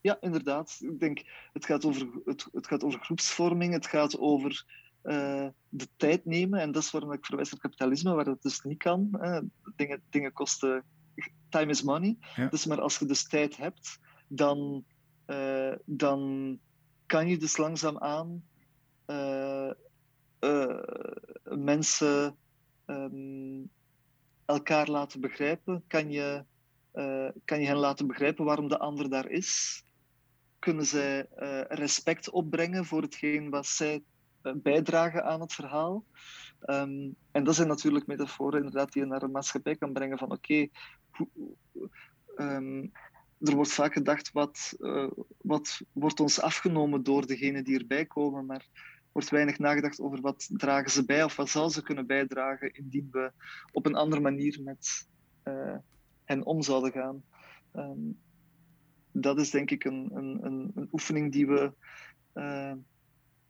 Ja, 0.00 0.16
inderdaad. 0.20 0.78
Ik 0.80 1.00
denk, 1.00 1.22
het 1.52 1.64
gaat 1.64 1.84
over, 1.84 2.08
het, 2.24 2.48
het 2.52 2.66
gaat 2.66 2.84
over 2.84 3.00
groepsvorming, 3.00 3.72
het 3.72 3.86
gaat 3.86 4.18
over 4.18 4.64
eh, 5.02 5.46
de 5.68 5.88
tijd 5.96 6.24
nemen. 6.24 6.60
En 6.60 6.72
dat 6.72 6.82
is 6.82 6.90
waarom 6.90 7.12
ik 7.12 7.26
verwijs 7.26 7.50
naar 7.50 7.60
kapitalisme, 7.60 8.14
waar 8.14 8.24
dat 8.24 8.42
dus 8.42 8.60
niet 8.60 8.78
kan. 8.78 9.08
hè. 9.20 9.40
Dingen, 9.76 10.02
dingen 10.10 10.32
kosten... 10.32 10.84
Time 11.48 11.70
is 11.70 11.82
money. 11.82 12.16
Ja. 12.36 12.48
Dus 12.48 12.66
maar 12.66 12.80
als 12.80 12.98
je 12.98 13.06
dus 13.06 13.28
tijd 13.28 13.56
hebt, 13.56 13.98
dan, 14.28 14.84
eh, 15.24 15.72
dan 15.84 16.58
kan 17.06 17.28
je 17.28 17.36
dus 17.36 17.56
langzaamaan 17.56 18.44
eh 19.04 19.70
eh, 20.44 20.78
mensen 21.44 22.36
ehm, 22.84 23.64
elkaar 24.44 24.88
laten 24.88 25.20
begrijpen. 25.20 25.84
Kan 25.86 26.10
je, 26.10 26.44
eh, 26.94 27.28
kan 27.44 27.60
je 27.60 27.66
hen 27.66 27.76
laten 27.76 28.06
begrijpen 28.06 28.44
waarom 28.44 28.68
de 28.68 28.78
ander 28.78 29.10
daar 29.10 29.28
is? 29.28 29.82
Kunnen 30.58 30.86
zij 30.86 31.26
eh, 31.26 31.60
respect 31.68 32.30
opbrengen 32.30 32.84
voor 32.84 33.02
hetgeen 33.02 33.50
wat 33.50 33.66
zij 33.66 34.02
eh, 34.42 34.52
bijdragen 34.56 35.24
aan 35.24 35.40
het 35.40 35.52
verhaal? 35.52 36.04
Ehm, 36.60 37.10
en 37.30 37.44
dat 37.44 37.54
zijn 37.54 37.68
natuurlijk 37.68 38.06
metaforen 38.06 38.58
inderdaad, 38.58 38.92
die 38.92 39.02
je 39.02 39.08
naar 39.08 39.22
een 39.22 39.30
maatschappij 39.30 39.76
kan 39.76 39.92
brengen 39.92 40.18
van 40.18 40.32
oké, 40.32 40.68
ehm, 42.36 42.86
er 43.40 43.54
wordt 43.54 43.72
vaak 43.72 43.92
gedacht 43.92 44.32
wat, 44.32 44.76
wat 45.42 45.80
wordt 45.92 46.20
ons 46.20 46.40
afgenomen 46.40 47.02
door 47.02 47.26
degenen 47.26 47.64
die 47.64 47.78
erbij 47.78 48.06
komen, 48.06 48.46
maar 48.46 48.68
wordt 49.12 49.30
weinig 49.30 49.58
nagedacht 49.58 50.00
over 50.00 50.20
wat 50.20 50.48
dragen 50.52 50.90
ze 50.90 51.04
bij 51.04 51.24
of 51.24 51.36
wat 51.36 51.48
zou 51.48 51.70
ze 51.70 51.82
kunnen 51.82 52.06
bijdragen 52.06 52.74
indien 52.74 53.08
we 53.10 53.32
op 53.72 53.86
een 53.86 53.94
andere 53.94 54.20
manier 54.20 54.60
met 54.62 55.08
hen 56.24 56.44
om 56.44 56.62
zouden 56.62 56.92
gaan. 56.92 57.24
Ehm, 57.72 58.10
dat 59.12 59.38
is 59.38 59.50
denk 59.50 59.70
ik 59.70 59.84
een, 59.84 60.10
een, 60.14 60.44
een, 60.44 60.72
een 60.74 60.88
oefening 60.92 61.32
die 61.32 61.46
we 61.46 61.72
eh, 62.32 62.72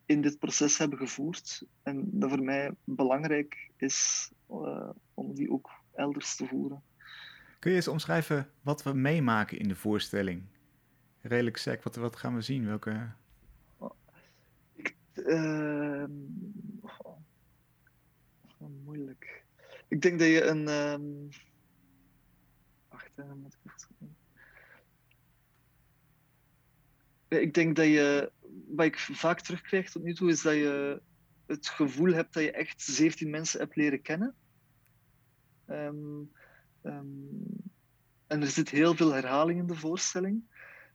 in 0.06 0.20
dit 0.20 0.38
proces 0.38 0.78
hebben 0.78 0.98
gevoerd 0.98 1.62
en 1.82 2.08
dat 2.12 2.30
voor 2.30 2.42
mij 2.42 2.74
belangrijk 2.84 3.70
is 3.76 4.30
eh, 4.48 4.90
om 5.14 5.34
die 5.34 5.50
ook 5.50 5.70
elders 5.94 6.36
te 6.36 6.46
voeren. 6.46 6.82
Kun 7.58 7.70
je 7.70 7.76
eens 7.76 7.88
omschrijven 7.88 8.50
wat 8.62 8.82
we 8.82 8.92
meemaken 8.92 9.58
in 9.58 9.68
de 9.68 9.74
voorstelling? 9.74 10.42
Redelijk 11.20 11.56
sec, 11.56 11.82
wat, 11.82 11.96
wat 11.96 12.16
gaan 12.16 12.34
we 12.34 12.40
zien? 12.40 12.66
Welke... 12.66 13.12
Ehm, 15.14 16.10
oh, 16.80 17.18
moeilijk. 18.84 19.44
Ik 19.88 20.02
denk 20.02 20.18
dat 20.18 20.28
je 20.28 20.44
een. 20.44 20.68
ehm, 20.68 21.02
Moet 23.16 23.56
ik 27.28 27.40
ik 27.40 27.54
denk 27.54 27.76
dat 27.76 27.86
je. 27.86 28.32
Wat 28.66 28.86
ik 28.86 28.98
vaak 28.98 29.40
terugkrijg 29.40 29.90
tot 29.90 30.02
nu 30.02 30.14
toe 30.14 30.30
is 30.30 30.42
dat 30.42 30.54
je 30.54 31.02
het 31.46 31.68
gevoel 31.68 32.12
hebt 32.12 32.34
dat 32.34 32.42
je 32.42 32.50
echt 32.50 32.82
17 32.82 33.30
mensen 33.30 33.60
hebt 33.60 33.76
leren 33.76 34.02
kennen. 34.02 34.34
Ehm, 35.66 36.22
ehm, 36.82 37.06
en 38.26 38.42
er 38.42 38.46
zit 38.46 38.68
heel 38.68 38.94
veel 38.94 39.12
herhaling 39.12 39.58
in 39.58 39.66
de 39.66 39.74
voorstelling. 39.74 40.42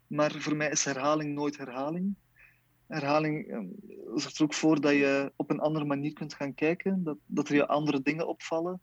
Maar 0.07 0.31
voor 0.31 0.55
mij 0.55 0.69
is 0.69 0.85
herhaling 0.85 1.33
nooit 1.33 1.57
herhaling 1.57 2.15
herhaling 2.89 3.47
eh, 3.47 3.59
zorgt 4.15 4.37
er 4.37 4.43
ook 4.43 4.53
voor 4.53 4.81
dat 4.81 4.93
je 4.93 5.33
op 5.35 5.49
een 5.49 5.59
andere 5.59 5.85
manier 5.85 6.13
kunt 6.13 6.33
gaan 6.33 6.53
kijken, 6.53 7.03
dat, 7.03 7.17
dat 7.25 7.49
er 7.49 7.55
je 7.55 7.67
andere 7.67 8.01
dingen 8.01 8.27
opvallen, 8.27 8.81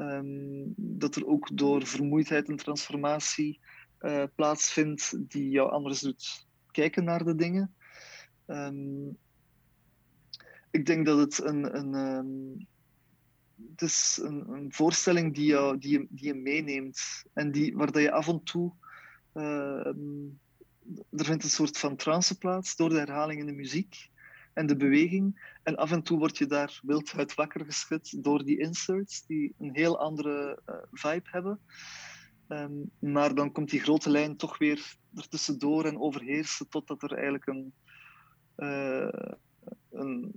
Ehm, 0.00 0.64
dat 0.76 1.16
er 1.16 1.26
ook 1.26 1.56
door 1.56 1.86
vermoeidheid 1.86 2.48
een 2.48 2.56
transformatie 2.56 3.60
eh, 3.98 4.24
plaatsvindt 4.34 5.30
die 5.30 5.50
jou 5.50 5.70
anders 5.70 6.00
doet 6.00 6.46
kijken 6.70 7.04
naar 7.04 7.24
de 7.24 7.34
dingen. 7.34 7.74
Ehm, 8.46 9.08
ik 10.70 10.86
denk 10.86 11.06
dat 11.06 11.18
het 11.18 11.44
een, 11.44 11.76
een, 11.76 11.94
ehm, 11.94 12.64
het 13.70 13.82
is 13.82 14.20
een, 14.22 14.48
een 14.48 14.72
voorstelling 14.72 15.34
die, 15.34 15.46
jou, 15.46 15.78
die, 15.78 15.90
je, 15.90 16.06
die 16.10 16.26
je 16.26 16.34
meeneemt 16.34 17.24
en 17.32 17.52
die, 17.52 17.76
waar 17.76 18.00
je 18.00 18.12
af 18.12 18.28
en 18.28 18.42
toe 18.42 18.72
er 21.10 21.24
vindt 21.24 21.44
een 21.44 21.50
soort 21.50 21.78
van 21.78 21.96
trance 21.96 22.38
plaats 22.38 22.76
door 22.76 22.88
de 22.88 22.98
herhaling 22.98 23.40
in 23.40 23.46
de 23.46 23.52
muziek 23.52 24.10
en 24.52 24.66
de 24.66 24.76
beweging. 24.76 25.56
En 25.62 25.76
af 25.76 25.90
en 25.90 26.02
toe 26.02 26.18
word 26.18 26.38
je 26.38 26.46
daar 26.46 26.80
wild 26.82 27.12
uit 27.16 27.34
wakker 27.34 27.64
geschud 27.64 28.24
door 28.24 28.44
die 28.44 28.58
inserts, 28.58 29.26
die 29.26 29.54
een 29.58 29.74
heel 29.74 29.98
andere 29.98 30.62
eh, 30.64 30.74
vibe 30.92 31.28
hebben. 31.30 31.60
Ehm, 32.48 32.82
maar 32.98 33.34
dan 33.34 33.52
komt 33.52 33.70
die 33.70 33.80
grote 33.80 34.10
lijn 34.10 34.36
toch 34.36 34.58
weer 34.58 34.96
ertussendoor 35.14 35.84
en 35.84 36.00
overheersen 36.00 36.68
totdat 36.68 37.02
er 37.02 37.12
eigenlijk 37.12 37.46
een, 37.46 37.72
eh, 38.54 39.30
een 39.90 40.32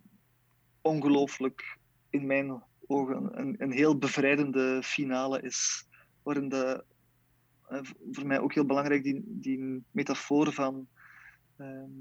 ongelooflijk, 0.81 1.77
in 2.09 2.25
mijn 2.25 2.63
ogen, 2.87 3.39
een, 3.39 3.55
een 3.57 3.71
heel 3.71 3.97
bevrijdende 3.97 4.83
finale 4.83 5.41
is. 5.41 5.87
Waarin 6.23 6.49
de, 6.49 6.83
eh, 7.67 7.79
voor 8.11 8.27
mij 8.27 8.39
ook 8.39 8.53
heel 8.53 8.65
belangrijk 8.65 9.03
die, 9.03 9.21
die 9.25 9.83
metafoor 9.91 10.53
van, 10.53 10.87
ehm, 11.57 11.91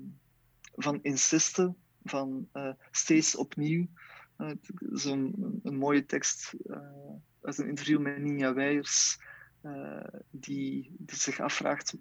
van 0.74 0.98
insisten, 1.02 1.76
van 2.04 2.48
eh, 2.52 2.72
steeds 2.90 3.36
opnieuw. 3.36 3.86
Uh, 4.38 4.50
Zo'n 4.92 5.60
een, 5.62 5.76
mooie 5.76 6.04
tekst 6.04 6.54
uh, 6.66 6.76
uit 7.42 7.58
een 7.58 7.68
interview 7.68 8.00
met 8.00 8.18
Nina 8.18 8.54
Weijers, 8.54 9.18
die, 10.30 10.94
die 10.98 11.16
zich 11.16 11.40
afvraagt: 11.40 11.96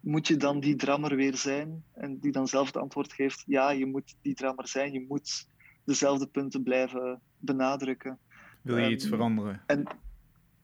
moet 0.00 0.26
je 0.26 0.36
dan 0.36 0.60
die 0.60 0.76
drammer 0.76 1.16
weer 1.16 1.36
zijn? 1.36 1.84
En 1.92 2.18
die 2.18 2.32
dan 2.32 2.48
zelf 2.48 2.66
het 2.66 2.76
antwoord 2.76 3.12
geeft: 3.12 3.42
ja, 3.46 3.70
je 3.70 3.86
moet 3.86 4.16
die 4.22 4.34
drammer 4.34 4.68
zijn, 4.68 4.92
je 4.92 5.04
moet 5.08 5.48
dezelfde 5.84 6.26
punten 6.26 6.62
blijven 6.62 7.20
benadrukken. 7.38 8.18
Wil 8.62 8.76
je 8.76 8.84
um, 8.84 8.92
iets 8.92 9.06
veranderen? 9.06 9.62
En, 9.66 9.86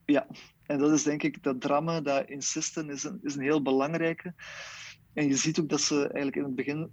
ja, 0.05 0.27
en 0.67 0.79
dat 0.79 0.93
is 0.93 1.03
denk 1.03 1.23
ik 1.23 1.43
dat 1.43 1.61
drama, 1.61 2.01
dat 2.01 2.29
insisten, 2.29 2.91
is 2.91 3.05
een, 3.05 3.19
is 3.23 3.35
een 3.35 3.43
heel 3.43 3.63
belangrijke. 3.63 4.35
En 5.13 5.29
je 5.29 5.37
ziet 5.37 5.61
ook 5.61 5.69
dat 5.69 5.81
ze 5.81 5.97
eigenlijk 5.97 6.37
in 6.37 6.43
het 6.43 6.55
begin 6.55 6.91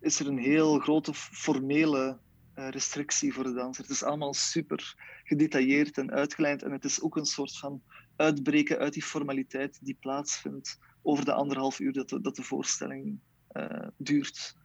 is 0.00 0.20
er 0.20 0.26
een 0.26 0.38
heel 0.38 0.78
grote 0.78 1.14
formele 1.14 2.18
uh, 2.58 2.68
restrictie 2.68 3.32
voor 3.32 3.44
de 3.44 3.52
danser. 3.52 3.82
Het 3.82 3.92
is 3.92 4.02
allemaal 4.02 4.34
super 4.34 4.94
gedetailleerd 5.24 5.98
en 5.98 6.10
uitgelijnd. 6.10 6.62
En 6.62 6.72
het 6.72 6.84
is 6.84 7.00
ook 7.00 7.16
een 7.16 7.24
soort 7.24 7.58
van 7.58 7.82
uitbreken 8.16 8.78
uit 8.78 8.92
die 8.92 9.02
formaliteit 9.02 9.78
die 9.82 9.96
plaatsvindt 10.00 10.78
over 11.02 11.24
de 11.24 11.32
anderhalf 11.32 11.80
uur 11.80 11.92
dat 11.92 12.08
de, 12.08 12.20
dat 12.20 12.36
de 12.36 12.42
voorstelling 12.42 13.18
uh, 13.52 13.86
duurt. 13.96 14.56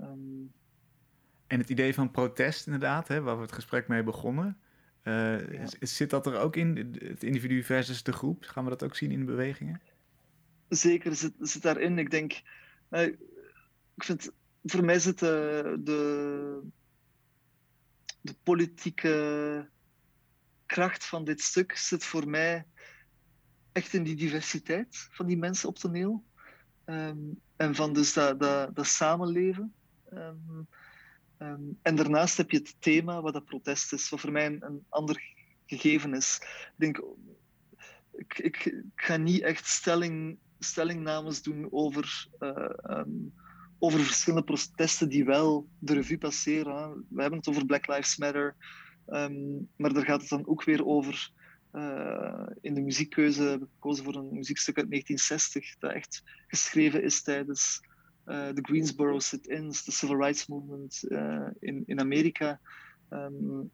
Um, 0.00 0.52
en 1.46 1.58
het 1.58 1.70
idee 1.70 1.94
van 1.94 2.10
protest, 2.10 2.66
inderdaad, 2.66 3.08
hè, 3.08 3.20
waar 3.20 3.36
we 3.36 3.42
het 3.42 3.52
gesprek 3.52 3.88
mee 3.88 4.02
begonnen. 4.02 4.58
Uh, 5.04 5.52
ja. 5.52 5.66
Zit 5.80 6.10
dat 6.10 6.26
er 6.26 6.38
ook 6.38 6.56
in, 6.56 6.96
het 6.98 7.22
individu 7.22 7.62
versus 7.62 8.02
de 8.02 8.12
groep? 8.12 8.44
Gaan 8.44 8.64
we 8.64 8.70
dat 8.70 8.82
ook 8.82 8.96
zien 8.96 9.10
in 9.10 9.18
de 9.18 9.24
bewegingen? 9.24 9.80
Zeker, 10.68 11.14
zit, 11.14 11.32
zit 11.38 11.62
daarin. 11.62 11.98
Ik 11.98 12.10
denk, 12.10 12.42
uh, 12.90 13.02
ik 13.96 14.04
vind, 14.04 14.32
voor 14.62 14.84
mij 14.84 14.98
zit 14.98 15.18
de, 15.18 15.76
de, 15.80 16.60
de 18.20 18.34
politieke 18.42 19.68
kracht 20.66 21.04
van 21.04 21.24
dit 21.24 21.40
stuk 21.40 21.76
zit 21.76 22.04
voor 22.04 22.28
mij 22.28 22.66
echt 23.72 23.92
in 23.92 24.02
die 24.02 24.16
diversiteit 24.16 25.08
van 25.10 25.26
die 25.26 25.38
mensen 25.38 25.68
op 25.68 25.78
toneel. 25.78 26.24
Um, 26.86 27.40
en 27.56 27.74
van 27.74 27.92
dus 27.92 28.12
dat, 28.12 28.40
dat, 28.74 28.86
samenleven. 28.86 29.74
Um, 30.12 30.68
Um, 31.42 31.78
en 31.82 31.94
daarnaast 31.94 32.36
heb 32.36 32.50
je 32.50 32.56
het 32.56 32.76
thema, 32.78 33.20
wat 33.20 33.32
dat 33.32 33.44
protest 33.44 33.92
is, 33.92 34.08
wat 34.08 34.20
voor 34.20 34.32
mij 34.32 34.46
een, 34.46 34.84
ander 34.88 35.22
gegeven 35.66 36.14
is. 36.14 36.38
Ik 36.42 36.72
denk, 36.76 37.02
ik, 38.12 38.38
ik, 38.38 38.82
ga 38.94 39.16
niet 39.16 39.42
echt 39.42 39.66
stelling, 39.66 40.38
stellingnames 40.58 41.42
doen 41.42 41.72
over, 41.72 42.28
um, 42.82 43.34
over 43.82 44.00
verschillende 44.00 44.44
protesten 44.44 45.08
die 45.08 45.24
wel 45.24 45.68
de 45.78 45.94
revue 45.94 46.18
passeren. 46.18 47.06
We 47.08 47.20
hebben 47.20 47.38
het 47.38 47.48
over 47.48 47.66
Black 47.66 47.86
Lives 47.86 48.16
Matter, 48.16 48.54
um, 49.06 49.68
maar 49.76 49.92
daar 49.92 50.04
gaat 50.04 50.20
het 50.20 50.30
dan 50.30 50.46
ook 50.46 50.64
weer 50.64 50.86
over. 50.86 51.30
Uh, 51.72 52.46
in 52.60 52.74
de 52.74 52.80
muziekkeuze 52.80 53.42
heb 53.42 53.62
ik 53.62 53.68
gekozen 53.72 54.04
voor 54.04 54.14
een 54.14 54.32
muziekstuk 54.32 54.76
uit 54.76 54.90
1960, 54.90 55.78
dat 55.78 55.92
echt 55.92 56.22
geschreven 56.46 57.02
is 57.02 57.22
tijdens 57.22 57.80
uh, 58.26 58.48
de 58.54 58.62
Greensboro 58.62 59.18
sit-ins, 59.18 59.84
de 59.84 59.92
civil 59.92 60.16
rights 60.16 60.46
movement 60.46 61.04
uh, 61.08 61.48
in, 61.58 61.82
in 61.86 62.00
Amerika. 62.00 62.60
Um, 63.10 63.70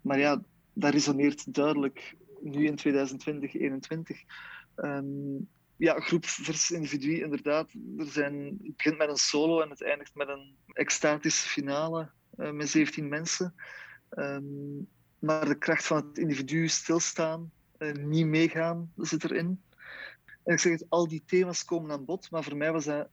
maar 0.00 0.18
ja, 0.18 0.42
dat 0.72 0.92
resoneert 0.92 1.54
duidelijk 1.54 2.16
nu 2.40 2.66
in 2.66 2.76
2020, 2.76 3.50
2021. 3.50 4.22
Um, 4.76 5.48
ja, 5.76 6.00
groep 6.00 6.26
vers 6.26 6.70
individuen, 6.70 7.20
inderdaad. 7.20 7.72
Er 7.96 8.06
zijn, 8.06 8.58
het 8.62 8.76
begint 8.76 8.98
met 8.98 9.08
een 9.08 9.16
solo 9.16 9.60
en 9.60 9.70
het 9.70 9.82
eindigt 9.82 10.14
met 10.14 10.28
een 10.28 10.56
extatische 10.72 11.48
finale 11.48 12.10
uh, 12.36 12.50
met 12.50 12.68
17 12.68 13.08
mensen. 13.08 13.54
Um, 14.10 14.88
maar 15.18 15.44
de 15.44 15.58
kracht 15.58 15.86
van 15.86 15.96
het 15.96 16.18
individu 16.18 16.68
stilstaan, 16.68 17.50
uh, 17.78 17.92
niet 17.92 18.26
meegaan, 18.26 18.92
zit 18.96 19.24
erin. 19.24 19.62
En 20.44 20.52
ik 20.52 20.58
zeg 20.58 20.72
het, 20.72 20.86
al 20.88 21.08
die 21.08 21.22
thema's 21.26 21.64
komen 21.64 21.90
aan 21.90 22.04
bod, 22.04 22.30
maar 22.30 22.42
voor 22.44 22.56
mij 22.56 22.72
was 22.72 22.84
dat, 22.84 23.08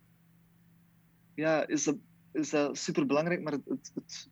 ja, 1.36 1.68
is 1.68 1.84
dat, 1.84 1.98
is 2.32 2.50
dat 2.50 2.78
super 2.78 3.06
belangrijk. 3.06 3.42
Maar 3.42 3.54
het, 3.54 3.92
het, 3.94 4.30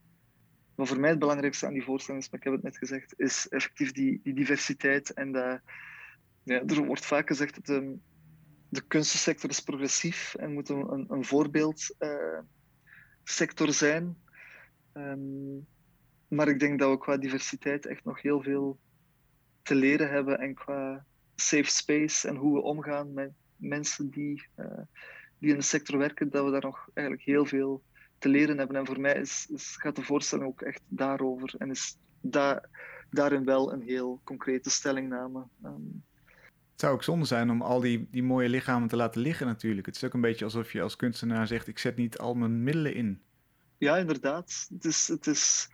voor 0.75 0.99
mij 0.99 1.09
het 1.09 1.19
belangrijkste 1.19 1.65
aan 1.65 1.73
die 1.73 1.83
voorstelling 1.83 2.23
is, 2.23 2.29
maar 2.29 2.39
ik 2.39 2.45
heb 2.45 2.55
het 2.55 2.63
net 2.63 2.77
gezegd, 2.77 3.13
is 3.17 3.47
effectief 3.49 3.91
die, 3.91 4.19
die 4.23 4.33
diversiteit. 4.33 5.13
En 5.13 5.31
dat, 5.31 5.61
ja, 6.43 6.63
er 6.65 6.85
wordt 6.85 7.05
vaak 7.05 7.27
gezegd 7.27 7.65
dat 7.65 7.83
de 8.69 8.81
kunstensector 8.81 9.49
is 9.49 9.59
progressief 9.59 10.35
en 10.35 10.53
moet 10.53 10.69
een, 10.69 11.05
een, 11.09 11.25
voorbeeldsector 11.25 13.67
uh, 13.67 13.73
zijn. 13.73 14.17
Um, 14.93 15.67
maar 16.27 16.47
ik 16.47 16.59
denk 16.59 16.79
dat 16.79 16.89
we 16.89 16.97
qua 16.97 17.17
diversiteit 17.17 17.85
echt 17.85 18.03
nog 18.03 18.21
heel 18.21 18.41
veel 18.41 18.79
te 19.61 19.75
leren 19.75 20.09
hebben 20.09 20.39
en 20.39 20.53
qua 20.53 21.05
safe 21.35 21.71
space 21.71 22.27
en 22.27 22.35
hoe 22.35 22.53
we 22.53 22.61
omgaan 22.61 23.13
met 23.13 23.31
mensen 23.55 24.09
die, 24.09 24.47
die 25.37 25.51
in 25.51 25.55
de 25.55 25.61
sector 25.61 25.97
werken, 25.97 26.29
dat 26.29 26.45
we 26.45 26.51
daar 26.51 26.61
nog 26.61 26.89
eigenlijk 26.93 27.27
heel 27.27 27.45
veel 27.45 27.83
te 28.17 28.29
leren 28.29 28.57
hebben. 28.57 28.75
En 28.75 28.85
voor 28.85 28.99
mij 28.99 29.13
is, 29.13 29.47
gaat 29.55 29.95
de 29.95 30.03
voorstelling 30.03 30.47
ook 30.47 30.61
echt 30.61 30.81
daarover 30.87 31.55
en 31.57 31.69
is 31.69 31.97
da 32.21 32.69
daarin 33.09 33.45
wel 33.45 33.73
een 33.73 33.81
heel 33.81 34.21
concrete 34.23 34.69
stellingname. 34.69 35.47
Um, 35.63 36.03
het 36.79 36.87
zou 36.87 36.97
ook 36.97 37.03
zonde 37.03 37.25
zijn 37.25 37.49
om 37.49 37.61
al 37.61 37.79
die, 37.79 38.07
die 38.11 38.23
mooie 38.23 38.49
lichamen 38.49 38.87
te 38.87 38.95
laten 38.95 39.21
liggen 39.21 39.47
natuurlijk. 39.47 39.85
Het 39.85 39.95
is 39.95 40.03
ook 40.03 40.13
een 40.13 40.21
beetje 40.21 40.45
alsof 40.45 40.71
je 40.71 40.81
als 40.81 40.95
kunstenaar 40.95 41.47
zegt, 41.47 41.67
ik 41.67 41.79
zet 41.79 41.95
niet 41.95 42.17
al 42.17 42.33
mijn 42.33 42.63
middelen 42.63 42.93
in. 42.93 43.21
Ja, 43.77 43.97
inderdaad. 43.97 44.67
Het 44.73 44.85
is, 44.85 45.07
het 45.07 45.27
is 45.27 45.69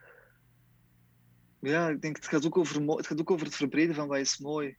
ja, 1.60 1.90
ik 1.90 2.02
denk 2.02 2.16
het 2.16 2.28
gaat 2.28 2.46
ook 2.46 2.58
over, 2.58 2.82
het 2.82 3.08
gaat 3.08 3.20
ook 3.20 3.32
over 3.32 3.46
het 3.46 3.56
verbreden 3.56 3.96
van 3.96 4.08
wat 4.08 4.18
is 4.18 4.38
mooi. 4.38 4.78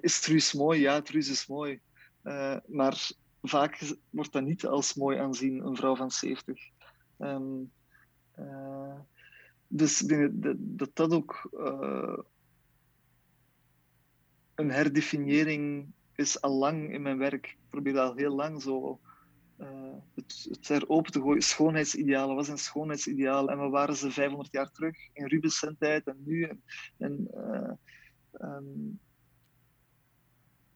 Is 0.00 0.20
Truus 0.20 0.52
mooi? 0.52 0.80
Ja, 0.80 1.00
Truus 1.00 1.28
is 1.28 1.46
mooi. 1.46 1.80
Uh, 2.24 2.56
maar 2.66 3.10
vaak 3.42 3.94
wordt 4.10 4.32
dat 4.32 4.42
niet 4.42 4.66
als 4.66 4.94
mooi 4.94 5.18
aanzien, 5.18 5.66
een 5.66 5.76
vrouw 5.76 5.96
van 5.96 6.10
70. 6.10 6.60
Um, 7.18 7.72
uh, 8.38 8.98
dus 9.68 10.02
ik 10.02 10.08
denk 10.08 10.30
dat 10.58 10.90
dat, 10.94 11.12
ook 11.12 11.50
uh, 11.52 12.18
een 14.58 14.70
herdefiniëring 14.70 15.92
is 16.14 16.40
al 16.40 16.50
lang 16.50 16.92
in 16.92 17.02
mijn 17.02 17.18
werk. 17.18 17.46
Ik 17.46 17.56
probeer 17.70 17.98
al 17.98 18.14
heel 18.14 18.34
lang 18.34 18.62
zo 18.62 19.00
uh, 19.58 19.94
het, 20.14 20.46
het 20.50 20.68
er 20.68 20.88
open 20.88 21.12
te 21.12 21.20
gooien. 21.20 21.42
Schoonheidsidealen, 21.42 22.36
wat 22.36 22.44
zijn 22.44 22.58
schoonheidsidealen? 22.58 23.52
En 23.52 23.60
we 23.60 23.68
waren 23.68 23.96
ze 23.96 24.10
500 24.10 24.52
jaar 24.52 24.70
terug 24.70 24.96
in 25.12 25.26
Rubens 25.26 25.66
tijd 25.78 26.06
en 26.06 26.22
nu? 26.24 26.60
En, 26.96 27.28
uh, 27.34 27.72
um, 28.40 29.00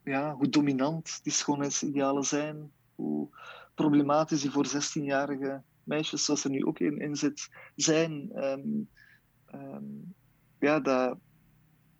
ja, 0.05 0.35
hoe 0.35 0.49
dominant 0.49 1.21
die 1.23 1.33
schoonheidsidealen 1.33 2.25
zijn, 2.25 2.73
hoe 2.95 3.29
problematisch 3.75 4.40
die 4.40 4.51
voor 4.51 4.66
16-jarige 4.66 5.62
meisjes, 5.85 6.25
zoals 6.25 6.45
er 6.45 6.51
nu 6.51 6.64
ook 6.64 6.79
in, 6.79 7.16
zit, 7.16 7.49
zijn. 7.77 8.31
Um, 8.45 8.88
um, 9.55 10.14
ja, 10.59 10.81
dat 10.81 11.18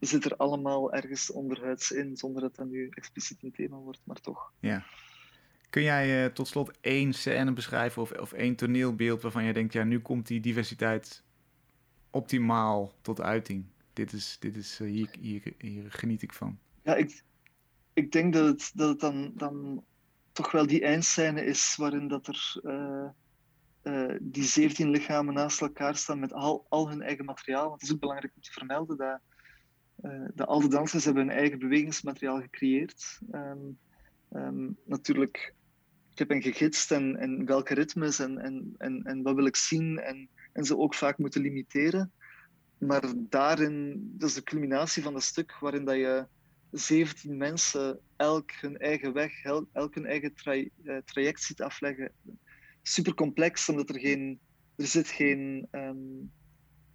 zit 0.07 0.25
er 0.25 0.37
allemaal 0.37 0.93
ergens 0.93 1.31
onderhuids 1.31 1.91
in, 1.91 2.17
zonder 2.17 2.43
dat 2.43 2.57
dat 2.57 2.67
nu 2.67 2.88
expliciet 2.91 3.43
een 3.43 3.53
thema 3.53 3.77
wordt, 3.77 4.01
maar 4.05 4.21
toch. 4.21 4.53
Ja. 4.61 4.85
Kun 5.71 5.83
jij 5.83 6.25
uh, 6.25 6.33
tot 6.33 6.49
slot 6.49 6.71
één 6.81 7.12
scène 7.12 7.53
beschrijven 7.53 8.03
of, 8.03 8.12
of 8.12 8.33
één 8.33 8.57
toneelbeeld 8.57 9.23
waarvan 9.23 9.45
je 9.45 9.53
denkt, 9.53 9.73
ja, 9.73 9.85
nu 9.85 10.01
komt 10.01 10.27
die 10.27 10.41
diversiteit 10.41 11.23
optimaal 12.11 12.93
tot 13.01 13.21
uiting? 13.21 13.65
Dit 13.93 14.12
is, 14.12 14.37
dit 14.41 14.57
is 14.57 14.81
uh, 14.81 14.91
hier, 14.91 15.09
hier, 15.21 15.55
hier, 15.59 15.93
geniet 15.93 16.23
ik 16.23 16.33
van. 16.33 16.59
Ja, 16.83 16.95
ik, 16.95 17.25
ik 17.93 18.12
denk 18.12 18.33
dat 18.33 18.47
het, 18.47 18.71
dat 18.75 18.88
het 18.88 19.01
dan, 19.01 19.33
dan 19.35 19.85
toch 20.33 20.51
wel 20.51 20.67
die 20.67 20.83
eindscène 20.85 21.45
is 21.45 21.77
waarin 21.77 22.09
dat 22.09 22.27
er 22.27 22.61
uh, 23.83 24.15
die 24.21 24.45
17 24.45 24.91
lichamen 24.91 25.35
naast 25.35 25.61
elkaar 25.61 25.97
staan 25.97 26.19
met 26.19 26.33
al, 26.33 26.67
al 26.69 26.88
hun 26.88 27.03
eigen 27.03 27.25
materiaal. 27.25 27.69
Want 27.69 27.81
het 27.81 27.83
is 27.83 27.95
ook 27.95 28.01
belangrijk 28.01 28.33
om 28.35 28.43
te 28.43 28.53
vermelden 28.53 28.97
dat, 28.97 29.21
dat 30.35 30.47
al 30.47 30.61
de 30.61 30.69
dansers 30.69 31.05
hebben 31.05 31.27
hun 31.27 31.37
eigen 31.37 31.59
bewegingsmateriaal 31.59 32.41
gecreëerd. 32.41 33.19
Um, 33.33 33.79
um, 34.33 34.77
natuurlijk 34.85 35.55
ik 36.12 36.19
heb 36.19 36.29
hen 36.29 36.43
gegidst 36.43 36.91
en, 36.91 37.17
en 37.17 37.47
welke 37.47 37.75
ritmes 37.75 38.19
en, 38.19 38.38
en, 38.38 38.75
en, 38.79 39.03
en 39.03 39.23
wat 39.23 39.35
wil 39.35 39.47
ik 39.47 39.57
zien 39.57 39.99
en, 39.99 40.29
en 40.53 40.65
ze 40.65 40.79
ook 40.79 40.95
vaak 40.95 41.19
moeten 41.19 41.41
limiteren. 41.41 42.12
Maar 42.79 43.03
daarin, 43.17 44.03
dat 44.19 44.29
is 44.29 44.35
de 44.35 44.43
culminatie 44.43 45.03
van 45.03 45.15
het 45.15 45.23
stuk 45.23 45.59
waarin 45.61 45.85
dat 45.85 45.97
je 45.97 46.27
17 46.71 47.37
mensen 47.37 48.01
elk 48.17 48.51
hun 48.51 48.79
eigen 48.79 49.12
weg, 49.12 49.45
elk 49.73 49.95
hun 49.95 50.07
eigen 50.07 50.33
uh, 50.45 50.97
traject 51.05 51.43
ziet 51.43 51.62
afleggen. 51.62 52.12
Super 52.83 53.15
complex, 53.15 53.69
omdat 53.69 53.88
er 53.88 54.01
geen, 54.01 54.41
er 54.77 54.87
zit 54.87 55.09
geen, 55.09 55.69
um, 55.71 56.33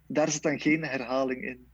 daar 0.06 0.30
zit 0.30 0.42
dan 0.42 0.60
geen 0.60 0.84
herhaling 0.84 1.44
in. 1.44 1.68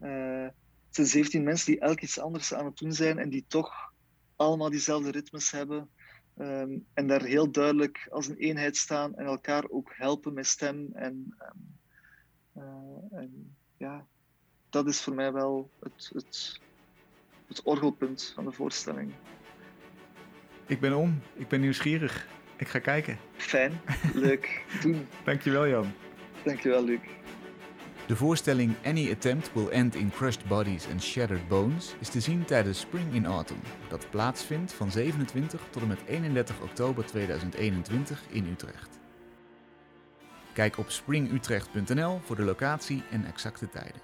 Uh, 0.00 0.48
zijn 0.96 1.06
17 1.06 1.42
mensen 1.42 1.72
die 1.72 1.80
elk 1.80 2.00
iets 2.00 2.18
anders 2.20 2.54
aan 2.54 2.64
het 2.64 2.76
doen 2.76 2.92
zijn 2.92 3.18
en 3.18 3.28
die 3.28 3.44
toch 3.48 3.92
allemaal 4.36 4.70
diezelfde 4.70 5.10
ritmes 5.10 5.50
hebben. 5.50 5.90
Um, 6.38 6.86
en 6.94 7.06
daar 7.06 7.22
heel 7.22 7.50
duidelijk 7.50 8.06
als 8.10 8.28
een 8.28 8.36
eenheid 8.36 8.76
staan 8.76 9.14
en 9.14 9.26
elkaar 9.26 9.64
ook 9.68 9.92
helpen 9.94 10.34
met 10.34 10.46
stem. 10.46 10.90
En, 10.94 11.36
um, 11.42 12.62
uh, 12.62 13.18
en 13.20 13.56
ja, 13.76 14.06
dat 14.70 14.86
is 14.86 15.00
voor 15.00 15.14
mij 15.14 15.32
wel 15.32 15.70
het, 15.80 16.10
het, 16.12 16.60
het 17.46 17.62
orgelpunt 17.62 18.32
van 18.34 18.44
de 18.44 18.52
voorstelling. 18.52 19.12
Ik 20.66 20.80
ben 20.80 20.96
om, 20.96 21.22
ik 21.34 21.48
ben 21.48 21.60
nieuwsgierig. 21.60 22.26
Ik 22.56 22.68
ga 22.68 22.78
kijken. 22.78 23.18
Fijn, 23.36 23.80
leuk, 24.14 24.64
doen. 24.82 25.06
Dankjewel 25.24 25.68
Jan. 25.68 25.92
Dankjewel 26.44 26.84
Luc. 26.84 27.00
De 28.06 28.16
voorstelling 28.16 28.74
Any 28.84 29.10
Attempt 29.10 29.52
Will 29.52 29.68
End 29.68 29.94
in 29.94 30.10
Crushed 30.10 30.46
Bodies 30.46 30.86
and 30.90 31.02
Shattered 31.02 31.48
Bones 31.48 31.94
is 32.00 32.08
te 32.08 32.20
zien 32.20 32.44
tijdens 32.44 32.80
Spring 32.80 33.14
in 33.14 33.26
Autumn, 33.26 33.60
dat 33.88 34.10
plaatsvindt 34.10 34.72
van 34.72 34.90
27 34.90 35.60
tot 35.70 35.82
en 35.82 35.88
met 35.88 36.04
31 36.06 36.60
oktober 36.60 37.04
2021 37.04 38.22
in 38.30 38.46
Utrecht. 38.46 38.98
Kijk 40.52 40.78
op 40.78 40.90
springutrecht.nl 40.90 42.20
voor 42.24 42.36
de 42.36 42.44
locatie 42.44 43.02
en 43.10 43.24
exacte 43.24 43.68
tijden. 43.68 44.00